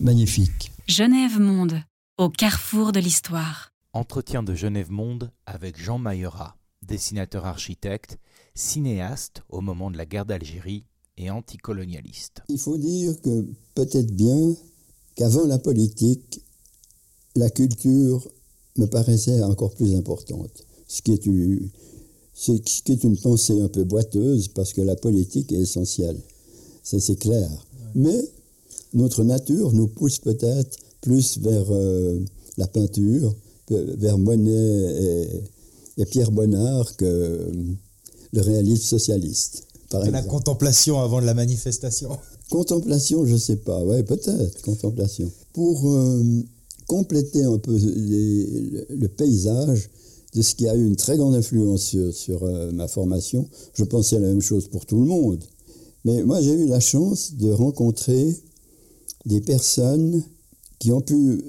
magnifique. 0.00 0.72
Genève 0.88 1.38
Monde, 1.38 1.80
au 2.18 2.30
carrefour 2.30 2.90
de 2.90 2.98
l'histoire. 2.98 3.70
Entretien 3.92 4.42
de 4.42 4.56
Genève 4.56 4.90
Monde 4.90 5.30
avec 5.46 5.80
Jean 5.80 5.98
Mayera, 5.98 6.56
dessinateur 6.82 7.46
architecte, 7.46 8.18
cinéaste 8.56 9.42
au 9.48 9.60
moment 9.60 9.92
de 9.92 9.96
la 9.96 10.04
guerre 10.04 10.26
d'Algérie 10.26 10.84
et 11.16 11.30
anticolonialiste. 11.30 12.42
Il 12.48 12.58
faut 12.58 12.76
dire 12.76 13.12
que 13.22 13.46
peut-être 13.76 14.12
bien 14.12 14.52
qu'avant 15.14 15.46
la 15.46 15.58
politique, 15.58 16.42
la 17.36 17.50
culture 17.50 18.28
me 18.76 18.86
paraissait 18.86 19.42
encore 19.42 19.74
plus 19.74 19.94
importante. 19.94 20.64
Ce 20.88 21.02
qui 21.02 21.12
est 21.12 21.26
une, 21.26 21.68
ce 22.34 22.52
qui 22.52 22.92
est 22.92 23.04
une 23.04 23.16
pensée 23.16 23.60
un 23.60 23.68
peu 23.68 23.84
boiteuse 23.84 24.48
parce 24.48 24.72
que 24.72 24.82
la 24.82 24.96
politique 24.96 25.52
est 25.52 25.60
essentielle. 25.60 26.18
Ça, 26.82 27.00
c'est 27.00 27.16
clair. 27.16 27.48
Mais 27.94 28.28
notre 28.94 29.24
nature 29.24 29.72
nous 29.72 29.88
pousse 29.88 30.18
peut-être 30.18 30.78
plus 31.00 31.38
vers 31.38 31.66
euh, 31.70 32.18
la 32.56 32.66
peinture, 32.66 33.34
vers 33.70 34.18
Monet 34.18 35.32
et, 35.98 36.04
Pierre 36.06 36.30
Bonnard 36.30 36.96
que 36.96 37.50
le 38.32 38.40
réalisme 38.40 38.84
socialiste. 38.84 39.66
Par 39.90 40.08
la 40.10 40.22
contemplation 40.22 41.00
avant 41.00 41.20
la 41.20 41.32
manifestation. 41.32 42.10
Contemplation, 42.50 43.24
je 43.24 43.32
ne 43.32 43.38
sais 43.38 43.56
pas, 43.56 43.82
ouais, 43.82 44.02
peut-être, 44.02 44.62
contemplation. 44.62 45.30
Pour 45.52 45.90
euh, 45.90 46.22
compléter 46.86 47.44
un 47.44 47.58
peu 47.58 47.76
le, 47.76 49.06
paysage 49.08 49.90
de 50.34 50.42
ce 50.42 50.54
qui 50.54 50.68
a 50.68 50.76
eu 50.76 50.86
une 50.86 50.96
très 50.96 51.16
grande 51.16 51.34
influence 51.34 51.96
sur, 52.12 52.42
euh, 52.42 52.70
ma 52.72 52.88
formation, 52.88 53.48
je 53.74 53.84
pensais 53.84 54.18
la 54.18 54.28
même 54.28 54.42
chose 54.42 54.68
pour 54.68 54.86
tout 54.86 54.98
le 54.98 55.06
monde. 55.06 55.42
Mais 56.04 56.22
moi, 56.22 56.40
j'ai 56.40 56.52
eu 56.52 56.66
la 56.66 56.80
chance 56.80 57.34
de 57.34 57.50
rencontrer 57.50 58.36
des 59.24 59.40
personnes 59.40 60.22
qui 60.78 60.92
ont 60.92 61.00
pu 61.00 61.42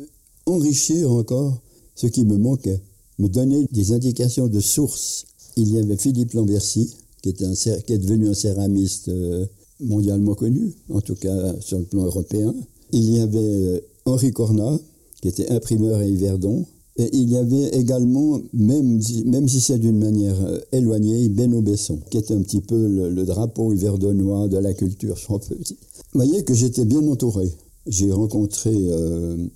enrichir 0.45 1.11
encore 1.11 1.61
ce 1.95 2.07
qui 2.07 2.25
me 2.25 2.37
manquait, 2.37 2.81
me 3.19 3.27
donner 3.27 3.67
des 3.71 3.91
indications 3.91 4.47
de 4.47 4.59
source. 4.59 5.25
Il 5.57 5.71
y 5.71 5.79
avait 5.79 5.97
Philippe 5.97 6.33
Lambercy, 6.33 6.95
qui, 7.21 7.29
est 7.29 7.97
devenu 7.97 8.29
un 8.29 8.33
céramiste 8.33 9.09
euh, 9.09 9.45
mondialement 9.79 10.35
connu, 10.35 10.73
en 10.89 11.01
tout 11.01 11.15
cas 11.15 11.59
sur 11.59 11.79
le 11.79 11.85
plan 11.85 12.05
européen. 12.05 12.53
Il 12.91 13.11
y 13.11 13.19
avait 13.19 13.37
euh, 13.37 13.79
Henri 14.05 14.31
Cornat, 14.31 14.79
qui 15.21 15.27
était 15.27 15.49
imprimeur 15.49 15.99
à 15.99 16.05
Yverdon. 16.05 16.65
Et 16.99 17.09
il 17.13 17.29
y 17.29 17.37
avait 17.37 17.69
également, 17.77 18.39
même, 18.53 18.99
même 19.25 19.47
si 19.47 19.59
c'est 19.59 19.77
d'une 19.77 19.99
manière 19.99 20.41
euh, 20.43 20.59
éloignée, 20.71 21.29
Benoît 21.29 21.61
Besson, 21.61 21.99
qui 22.09 22.17
était 22.17 22.33
un 22.33 22.41
petit 22.41 22.61
peu 22.61 22.87
le, 22.87 23.23
drapeau 23.23 23.71
yverdonnois 23.71 24.47
de 24.47 24.57
la 24.57 24.73
culture, 24.73 25.17
si. 25.17 25.27
Vous 25.29 25.75
voyez 26.13 26.43
que 26.43 26.55
j'étais 26.55 26.85
bien 26.85 27.05
entouré. 27.07 27.51
J'ai 27.85 28.11
rencontré 28.11 28.73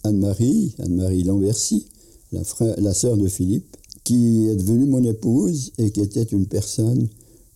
Anne-Marie, 0.04 0.76
Anne-Marie 0.80 1.24
Lambercy, 1.24 1.88
la, 2.32 2.41
la 2.78 2.93
sœur 2.93 3.17
de 3.17 3.28
Philippe, 3.28 3.76
qui 4.04 4.47
est 4.47 4.56
devenue 4.56 4.86
mon 4.86 5.04
épouse 5.04 5.71
et 5.78 5.91
qui 5.91 6.02
était 6.02 6.24
une 6.24 6.45
personne 6.45 7.08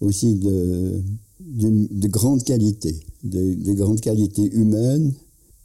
aussi 0.02 0.36
de, 0.36 1.02
de 1.39 2.08
grande 2.08 2.44
qualité, 2.44 3.00
de, 3.24 3.54
de 3.54 3.74
grande 3.74 4.02
qualité 4.02 4.44
humaine, 4.54 5.13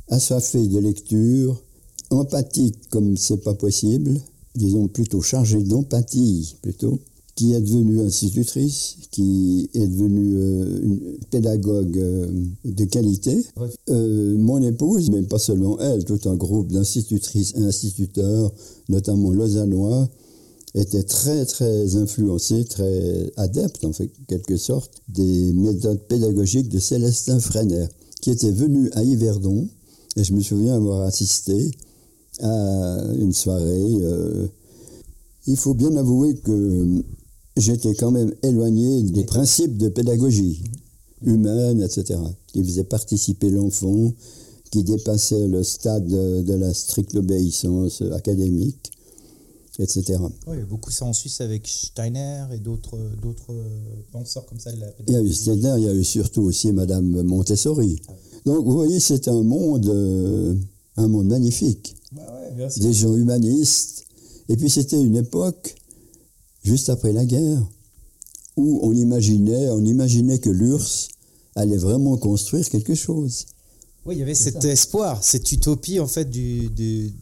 assoiffée 0.08 0.66
de 0.66 0.78
lecture, 0.78 1.62
empathique 2.10 2.88
comme 2.90 3.16
c'est 3.16 3.42
pas 3.42 3.54
possible, 3.54 4.20
disons 4.54 4.88
plutôt 4.88 5.22
chargée 5.22 5.62
d'empathie 5.62 6.56
plutôt, 6.62 6.98
qui 7.40 7.54
est 7.54 7.60
devenue 7.60 8.00
institutrice, 8.02 8.96
qui 9.10 9.70
est 9.72 9.86
devenue 9.86 10.36
euh, 10.36 10.80
une 10.82 11.00
pédagogue 11.30 11.96
euh, 11.96 12.26
de 12.64 12.84
qualité. 12.84 13.46
Euh, 13.88 14.36
mon 14.36 14.60
épouse, 14.62 15.10
mais 15.10 15.22
pas 15.22 15.38
seulement 15.38 15.78
elle, 15.78 16.04
tout 16.04 16.20
un 16.26 16.34
groupe 16.34 16.70
d'institutrices 16.70 17.54
et 17.56 17.62
instituteurs, 17.62 18.52
notamment 18.88 19.30
lausannois, 19.30 20.08
était 20.74 21.02
très 21.02 21.46
très 21.46 21.96
influencé, 21.96 22.64
très 22.64 23.32
adepte 23.36 23.84
en 23.84 23.92
fait, 23.92 24.10
quelque 24.28 24.56
sorte, 24.56 25.02
des 25.08 25.52
méthodes 25.54 26.00
pédagogiques 26.08 26.68
de 26.68 26.78
Célestin 26.78 27.40
Freinet, 27.40 27.88
qui 28.20 28.30
était 28.30 28.52
venu 28.52 28.90
à 28.92 29.02
Yverdon, 29.02 29.66
et 30.16 30.24
je 30.24 30.34
me 30.34 30.42
souviens 30.42 30.74
avoir 30.74 31.02
assisté 31.02 31.70
à 32.42 33.04
une 33.18 33.32
soirée. 33.32 34.50
il 35.46 35.56
faut 35.56 35.74
bien 35.74 35.94
avouer 35.96 36.34
que 36.36 37.02
j'étais 37.56 37.94
quand 37.94 38.10
même 38.10 38.32
éloigné 38.42 39.02
des 39.02 39.24
principes 39.24 39.76
de 39.76 39.88
pédagogie 39.88 40.62
humaine, 41.22 41.82
etc., 41.82 42.18
qui 42.46 42.64
faisait 42.64 42.84
participer 42.84 43.50
l'enfant, 43.50 44.12
qui 44.70 44.84
dépassait 44.84 45.48
le 45.48 45.62
stade 45.62 46.06
de, 46.06 46.54
la 46.54 46.72
stricte 46.72 47.14
obéissance 47.14 48.02
académique, 48.12 48.92
etc. 49.78 50.18
Oui, 50.46 50.58
beaucoup 50.68 50.90
ça 50.90 51.06
en 51.06 51.12
Suisse 51.12 51.40
avec 51.40 51.66
Steiner 51.66 52.44
et 52.52 52.58
d'autres 52.58 52.98
penseurs 54.12 54.46
comme 54.46 54.60
ça. 54.60 54.72
De 54.72 54.80
la 54.80 54.86
il 55.06 55.12
y 55.12 55.16
a 55.16 55.22
eu 55.22 55.32
Steiner, 55.32 55.74
il 55.78 55.84
y 55.84 55.88
a 55.88 55.94
eu 55.94 56.04
surtout 56.04 56.42
aussi 56.42 56.72
Madame 56.72 57.22
Montessori. 57.22 58.00
Donc 58.46 58.64
vous 58.64 58.72
voyez, 58.72 59.00
c'est 59.00 59.28
un 59.28 59.42
monde, 59.42 59.88
euh, 59.88 60.54
un 60.96 61.08
monde 61.08 61.26
magnifique. 61.26 61.96
Des 62.12 62.92
gens 62.92 63.14
humanistes. 63.14 64.04
Et 64.48 64.56
puis 64.56 64.68
c'était 64.68 65.00
une 65.00 65.16
époque 65.16 65.76
juste 66.64 66.88
après 66.88 67.12
la 67.12 67.24
guerre, 67.24 67.62
où 68.56 68.80
on 68.82 68.92
imaginait, 68.92 69.68
on 69.70 69.84
imaginait 69.84 70.38
que 70.38 70.50
l'URSS 70.50 71.08
allait 71.54 71.76
vraiment 71.76 72.16
construire 72.16 72.68
quelque 72.68 72.94
chose. 72.94 73.46
Oui, 74.06 74.16
il 74.16 74.18
y 74.18 74.22
avait 74.22 74.34
cet 74.34 74.64
espoir, 74.64 75.22
cette 75.22 75.50
utopie 75.52 76.00
en 76.00 76.06
fait 76.06 76.28
du, 76.28 76.68
du, 76.70 77.12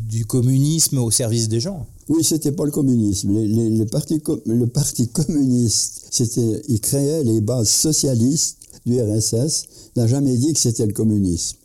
du, 0.00 0.24
communisme 0.26 0.98
au 0.98 1.10
service 1.10 1.48
des 1.48 1.60
gens. 1.60 1.86
Oui, 2.08 2.22
c'était 2.22 2.52
pas 2.52 2.64
le 2.64 2.70
communisme. 2.70 3.30
le, 3.32 3.84
parti, 3.84 4.22
le 4.46 4.66
parti 4.66 5.08
communiste, 5.08 6.06
c'était, 6.10 6.62
il 6.68 6.80
créait 6.80 7.24
les 7.24 7.40
bases 7.40 7.68
socialistes 7.68 8.58
du 8.86 9.00
RSS, 9.00 9.66
n'a 9.96 10.06
jamais 10.06 10.36
dit 10.36 10.52
que 10.52 10.60
c'était 10.60 10.86
le 10.86 10.92
communisme. 10.92 11.56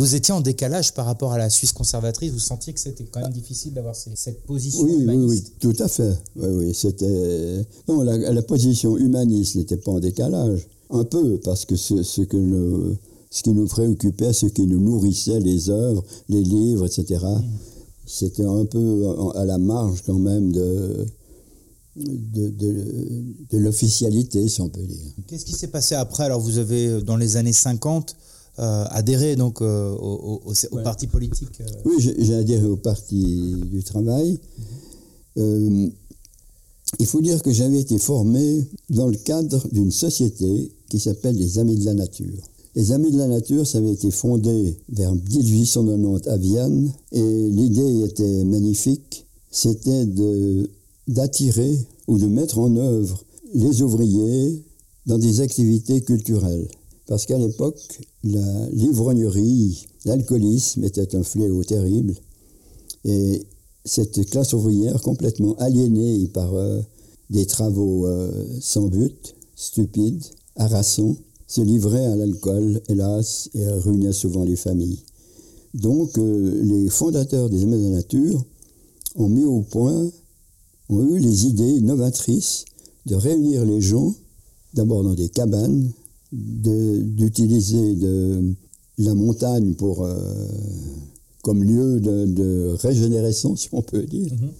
Vous 0.00 0.14
étiez 0.14 0.32
en 0.32 0.40
décalage 0.40 0.94
par 0.94 1.04
rapport 1.04 1.34
à 1.34 1.36
la 1.36 1.50
Suisse 1.50 1.72
conservatrice. 1.72 2.32
Vous 2.32 2.38
sentiez 2.38 2.72
que 2.72 2.80
c'était 2.80 3.04
quand 3.04 3.20
même 3.20 3.32
difficile 3.32 3.74
d'avoir 3.74 3.94
cette 3.94 4.46
position 4.46 4.84
oui, 4.84 4.94
humaniste. 4.94 5.52
Oui, 5.62 5.68
oui, 5.68 5.74
tout 5.74 5.82
à 5.82 5.88
fait. 5.88 6.16
Oui, 6.36 6.48
oui, 6.48 6.74
c'était. 6.74 7.66
Non, 7.86 8.00
la, 8.02 8.42
position 8.42 8.96
humaniste 8.96 9.56
n'était 9.56 9.76
pas 9.76 9.90
en 9.90 10.00
décalage. 10.00 10.66
Un 10.88 11.04
peu, 11.04 11.38
parce 11.44 11.66
que 11.66 11.76
ce, 11.76 12.02
ce 12.02 12.22
que 12.22 12.96
ce 13.28 13.42
qui 13.42 13.50
nous 13.50 13.66
préoccupait, 13.66 14.32
ce 14.32 14.46
qui 14.46 14.66
nous 14.66 14.80
nourrissait, 14.80 15.38
les 15.38 15.68
œuvres, 15.68 16.02
les 16.30 16.44
livres, 16.44 16.86
etc. 16.86 17.22
Mm. 17.22 17.42
C'était 18.06 18.46
un 18.46 18.64
peu 18.64 19.04
à 19.34 19.44
la 19.44 19.58
marge 19.58 20.02
quand 20.06 20.18
même 20.18 20.50
de, 20.50 21.06
de, 21.96 22.48
de, 22.48 22.86
de 23.50 23.58
l'officialité, 23.58 24.48
si 24.48 24.62
on 24.62 24.70
peut 24.70 24.80
dire. 24.80 25.12
Qu'est-ce 25.26 25.44
qui 25.44 25.52
s'est 25.52 25.68
passé 25.68 25.94
après? 25.94 26.24
Alors, 26.24 26.40
vous 26.40 26.56
avez, 26.56 27.02
dans 27.02 27.18
les 27.18 27.36
années 27.36 27.52
50, 27.52 28.16
euh, 28.60 28.84
adhéré 28.90 29.36
donc 29.36 29.62
euh, 29.62 29.90
au, 29.92 30.42
parti 30.84 31.06
politique 31.06 31.62
euh. 31.62 31.66
Oui, 31.86 31.94
j'ai 31.98 32.34
adhéré 32.34 32.66
au 32.66 32.76
parti 32.76 33.54
du 33.70 33.82
travail. 33.82 34.38
il 35.36 35.92
faut 37.06 37.22
dire 37.22 37.42
que 37.42 37.52
j'avais 37.52 37.80
été 37.80 37.96
formé 37.98 38.66
dans 38.90 39.06
le 39.06 39.16
cadre 39.16 39.66
d'une 39.72 39.90
société 39.90 40.72
qui 40.90 41.00
s'appelle 41.00 41.36
les 41.36 41.58
Amis 41.58 41.78
de 41.78 41.86
la 41.86 41.94
Nature. 41.94 42.50
Les 42.74 42.92
Amis 42.92 43.10
de 43.10 43.16
la 43.16 43.28
Nature, 43.28 43.66
ça 43.66 43.78
avait 43.78 43.92
été 43.92 44.10
fondé 44.10 44.76
vers 44.90 45.14
1890 45.14 46.28
à 46.28 46.36
Vienne 46.36 46.92
et 47.12 47.48
l'idée 47.48 48.04
était 48.04 48.44
magnifique. 48.44 49.24
C'était 49.50 50.06
d'attirer 51.08 51.78
ou 52.08 52.18
de 52.18 52.26
mettre 52.26 52.58
en 52.58 52.76
œuvre 52.76 53.24
les 53.54 53.80
ouvriers 53.80 54.62
dans 55.06 55.18
des 55.18 55.40
activités 55.40 56.02
culturelles. 56.02 56.68
Parce 57.06 57.26
qu'à 57.26 57.38
l'époque, 57.38 57.80
l'ivrognerie, 58.22 59.86
l'alcoolisme 60.04 60.84
était 60.84 61.14
un 61.16 61.22
fléau 61.22 61.64
terrible. 61.64 62.14
Et 63.04 63.42
cette 63.84 64.28
classe 64.28 64.52
ouvrière 64.52 65.00
complètement 65.00 65.54
aliénée 65.54 66.28
par 66.28 66.54
euh, 66.54 66.80
des 67.30 67.46
travaux 67.46 68.06
euh, 68.06 68.30
sans 68.60 68.88
but, 68.88 69.34
stupides, 69.56 70.24
harassants, 70.56 71.16
se 71.46 71.60
livrait 71.60 72.06
à 72.06 72.14
l'alcool, 72.14 72.80
hélas, 72.88 73.50
et 73.54 73.66
ruinait 73.66 74.12
souvent 74.12 74.44
les 74.44 74.56
familles. 74.56 75.00
Donc, 75.74 76.18
euh, 76.18 76.62
les 76.62 76.88
fondateurs 76.88 77.48
des 77.48 77.62
Amis 77.62 77.78
de 77.78 77.88
la 77.88 77.96
Nature 77.96 78.44
ont 79.16 79.28
mis 79.28 79.44
au 79.44 79.62
point, 79.62 80.10
ont 80.88 81.02
eu 81.08 81.18
les 81.18 81.46
idées 81.46 81.80
novatrices 81.80 82.64
de 83.06 83.14
réunir 83.14 83.64
les 83.64 83.80
gens, 83.80 84.14
d'abord 84.74 85.02
dans 85.02 85.14
des 85.14 85.28
cabanes, 85.28 85.90
d'utiliser 86.32 87.94
de, 87.94 88.54
la 88.98 89.14
montagne 89.14 89.74
pour, 89.74 90.04
euh, 90.04 90.14
comme 91.42 91.62
lieu 91.64 92.00
de, 92.00 92.74
régénération, 92.80 93.56
si 93.56 93.68
on 93.72 93.82
peut 93.82 94.02
dire. 94.02 94.32
Mhm. 94.32 94.50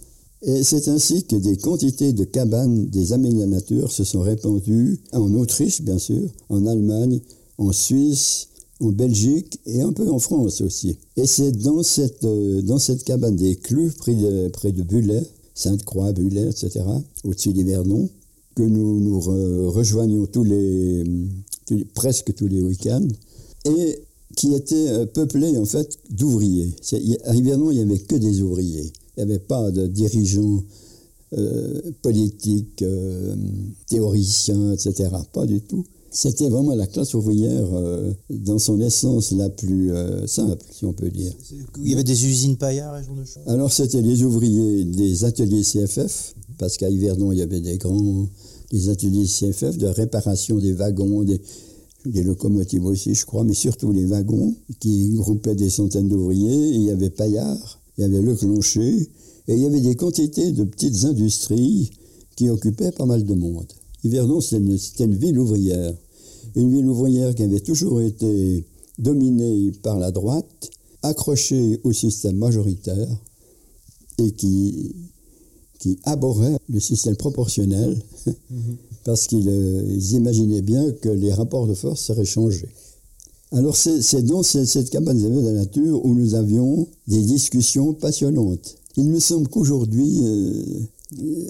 Et 0.43 0.63
c'est 0.63 0.89
ainsi 0.89 1.25
que 1.25 1.37
des 1.37 1.59
quantités 1.59 2.15
de 2.15 2.25
cabanes 2.25 2.87
des 2.87 3.13
amis 3.13 3.35
de 3.35 3.41
la 3.41 3.47
nature 3.47 3.93
se 3.93 4.05
sont 4.05 4.23
répandues 4.23 4.99
en 5.13 5.35
Autriche, 5.35 5.83
bien 5.83 5.99
sûr, 5.99 6.31
en 6.49 6.67
Allemagne, 6.67 7.21
en 7.59 7.73
Suisse, 7.73 8.49
en 8.81 8.89
Belgique 8.89 9.61
et 9.67 9.83
un 9.83 9.93
peu 9.93 10.09
en 10.11 10.19
France 10.19 10.63
aussi. 10.63 10.97
Et 11.17 11.27
c'est 11.27 11.53
dans 11.53 11.83
cette, 11.83 12.25
euh, 12.25 12.63
dans 12.63 12.79
cette 12.79 13.05
cabane 13.05 13.37
des 13.37 13.57
Clus, 13.57 13.93
près 13.93 14.15
de, 14.15 14.49
près 14.49 14.73
de 14.73 14.83
Bulet, 14.83 15.23
Sainte-Croix, 15.55 16.13
Bulet, 16.13 16.49
etc., 16.49 16.81
au-dessus 17.25 17.53
d'Yverdon, 17.53 18.09
que 18.55 18.63
nous 18.63 19.01
nous 19.01 19.21
rejoignions 19.71 20.27
tous 20.27 20.45
les, 20.45 21.05
presque 21.95 22.35
tous 22.35 22.47
les 22.47 22.61
week-ends, 22.61 23.09
et 23.65 24.01
qui 24.37 24.55
était 24.55 24.89
euh, 24.89 25.07
peuplé 25.07 25.57
en 25.59 25.65
fait 25.65 25.99
d'ouvriers. 26.11 26.75
À 27.25 27.35
Yverdon, 27.35 27.71
il 27.71 27.77
n'y 27.77 27.83
avait 27.83 27.99
que 27.99 28.17
des 28.17 28.43
ouvriers. 28.43 28.93
Il 29.17 29.25
n'y 29.25 29.31
avait 29.31 29.41
pas 29.41 29.71
de 29.71 29.87
dirigeants 29.87 30.63
euh, 31.37 31.81
politiques, 32.03 32.85
théoriciens, 33.89 34.73
etc. 34.73 35.11
Pas 35.33 35.47
du 35.47 35.61
tout. 35.61 35.85
C'était 36.13 36.49
vraiment 36.49 36.75
la 36.75 36.89
classe 36.89 37.15
ouvrière 37.15 37.69
euh, 37.73 38.13
dans 38.29 38.59
son 38.59 38.81
essence 38.81 39.31
la 39.31 39.49
plus 39.49 39.93
euh, 39.93 40.27
simple, 40.27 40.65
si 40.73 40.85
on 40.85 40.93
peut 40.93 41.09
dire. 41.09 41.33
Il 41.79 41.89
y 41.89 41.95
avait 41.95 42.03
des 42.03 42.27
usines 42.27 42.57
paillards 42.57 42.99
et 42.99 43.03
de 43.03 43.07
choses? 43.07 43.39
Alors 43.47 43.73
c'était 43.73 44.03
les 44.03 44.25
ouvriers 44.25 44.85
des 44.85 45.25
ateliers 45.25 45.63
CFF, 45.63 46.35
parce 46.61 46.77
qu'à 46.77 46.91
Yverdon 46.91 47.33
il 47.33 47.39
y 47.39 47.43
avait 47.43 47.61
des 47.61 47.79
grands 47.79 48.29
des 48.71 48.89
ateliers 48.89 49.27
CFF 49.27 49.79
de 49.79 49.87
réparation 49.87 50.59
des 50.59 50.73
wagons, 50.73 51.25
des, 51.25 52.23
locomotives 52.23 52.85
aussi 52.85 53.15
je 53.15 53.27
crois, 53.27 53.43
mais 53.43 53.55
surtout 53.55 53.93
les 53.93 54.05
wagons 54.05 54.55
qui 54.79 55.11
groupaient 55.15 55.57
des 55.57 55.71
centaines 55.71 56.09
d'ouvriers. 56.09 56.69
Il 56.69 56.83
y 56.83 56.91
avait 56.91 57.11
Paillard, 57.11 57.81
il 57.99 58.03
y 58.03 58.05
avait 58.05 58.23
Le 58.23 58.35
Clocher, 58.37 59.09
et 59.49 59.55
il 59.55 59.59
y 59.59 59.67
avait 59.67 59.81
des 59.81 59.97
quantités 59.97 60.53
de 60.53 60.65
petites 60.65 61.05
industries 61.05 61.91
qui 62.37 62.49
occupaient 62.49 62.93
pas 62.93 63.07
mal 63.07 63.25
de 63.25 63.35
monde. 63.35 63.67
Yverdon, 64.05 64.41
c'était 64.41 65.05
une, 65.05 65.17
ville 65.17 65.39
ouvrière. 65.39 65.93
Une 66.55 66.73
ville 66.73 66.87
ouvrière 66.87 67.35
qui 67.35 67.43
avait 67.43 67.61
toujours 67.61 68.01
été 68.01 68.65
dominée 68.99 69.73
par 69.83 69.99
la 69.99 70.11
droite, 70.11 70.71
accrochée 71.03 71.81
au 71.85 71.93
système 71.93 72.37
majoritaire 72.37 73.09
et 74.19 74.31
qui, 74.33 74.95
qui 75.81 75.99
abhorrait 76.05 76.57
le 76.69 76.79
système 76.79 77.17
proportionnel 77.17 77.99
parce 79.05 79.27
qu'ils 79.27 79.49
euh, 79.49 79.99
imaginaient 80.13 80.63
bien 80.63 80.93
que 80.93 81.09
les 81.09 81.33
rapports 81.33 81.67
de 81.67 81.75
force 81.75 82.03
seraient 82.03 82.25
changés. 82.25 82.69
Alors 83.53 83.77
c'est 83.77 84.23
dans 84.23 84.45
cette 84.45 84.91
cabane 84.91 85.21
de 85.21 85.41
la 85.41 85.53
nature 85.53 86.05
où 86.05 86.15
nous 86.15 86.37
avions 86.37 86.87
des 87.09 87.23
discussions 87.23 87.95
passionnantes. 87.95 88.77
Il 88.97 89.09
me 89.09 89.19
semble 89.19 89.49
qu'aujourd'hui, 89.49 90.21
euh, 90.23 90.63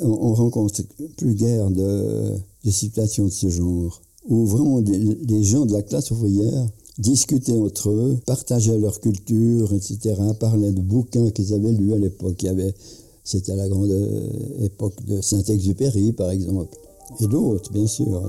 on, 0.03 0.33
rencontre 0.33 0.83
plus 1.19 1.35
guère 1.35 1.71
de, 1.71 2.33
situations 2.71 3.27
de 3.27 3.31
ce 3.31 3.51
genre, 3.51 4.01
où 4.29 4.47
vraiment 4.47 4.81
les, 4.81 5.45
gens 5.45 5.67
de 5.67 5.73
la 5.73 5.83
classe 5.83 6.11
ouvrière 6.11 6.67
discutaient 6.99 7.59
entre 7.59 7.91
eux, 7.91 8.19
partageaient 8.25 8.79
leur 8.79 9.01
culture, 9.01 9.75
etc., 9.75 10.15
parlaient 10.39 10.73
de 10.73 10.81
bouquins 10.81 11.31
qu'ils 11.31 11.53
avaient 11.53 11.73
lus 11.73 11.93
à 11.93 11.99
l'époque. 11.99 12.47
C'était 13.25 13.55
la 13.55 13.69
grande 13.69 13.93
époque 14.61 15.05
de 15.05 15.21
Saint-Exupéry, 15.21 16.13
par 16.13 16.31
exemple, 16.31 16.77
et 17.21 17.27
d'autres, 17.27 17.73
bien 17.73 17.87
sûr, 17.87 18.23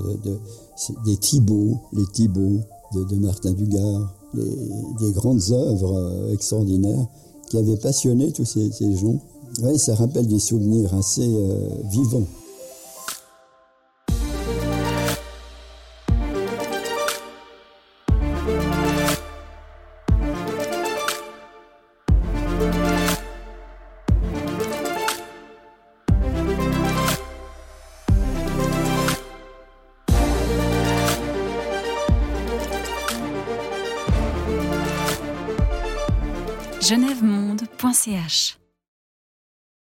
des 1.04 1.16
Thibauts, 1.16 1.78
les 1.92 2.06
Thibauts 2.12 2.60
de, 2.94 3.16
Martin 3.16 3.52
Dugard, 3.52 4.14
des 4.34 5.12
grandes 5.12 5.42
œuvres 5.50 5.94
euh, 5.94 6.32
extraordinaires 6.32 7.06
qui 7.48 7.58
avaient 7.58 7.76
passionné 7.76 8.32
tous 8.32 8.44
ces 8.44 8.96
gens. 8.96 9.18
Ça 9.76 9.94
rappelle 9.94 10.26
des 10.26 10.38
souvenirs 10.38 10.94
assez 10.94 11.26
euh, 11.26 11.68
vivants. 11.90 12.26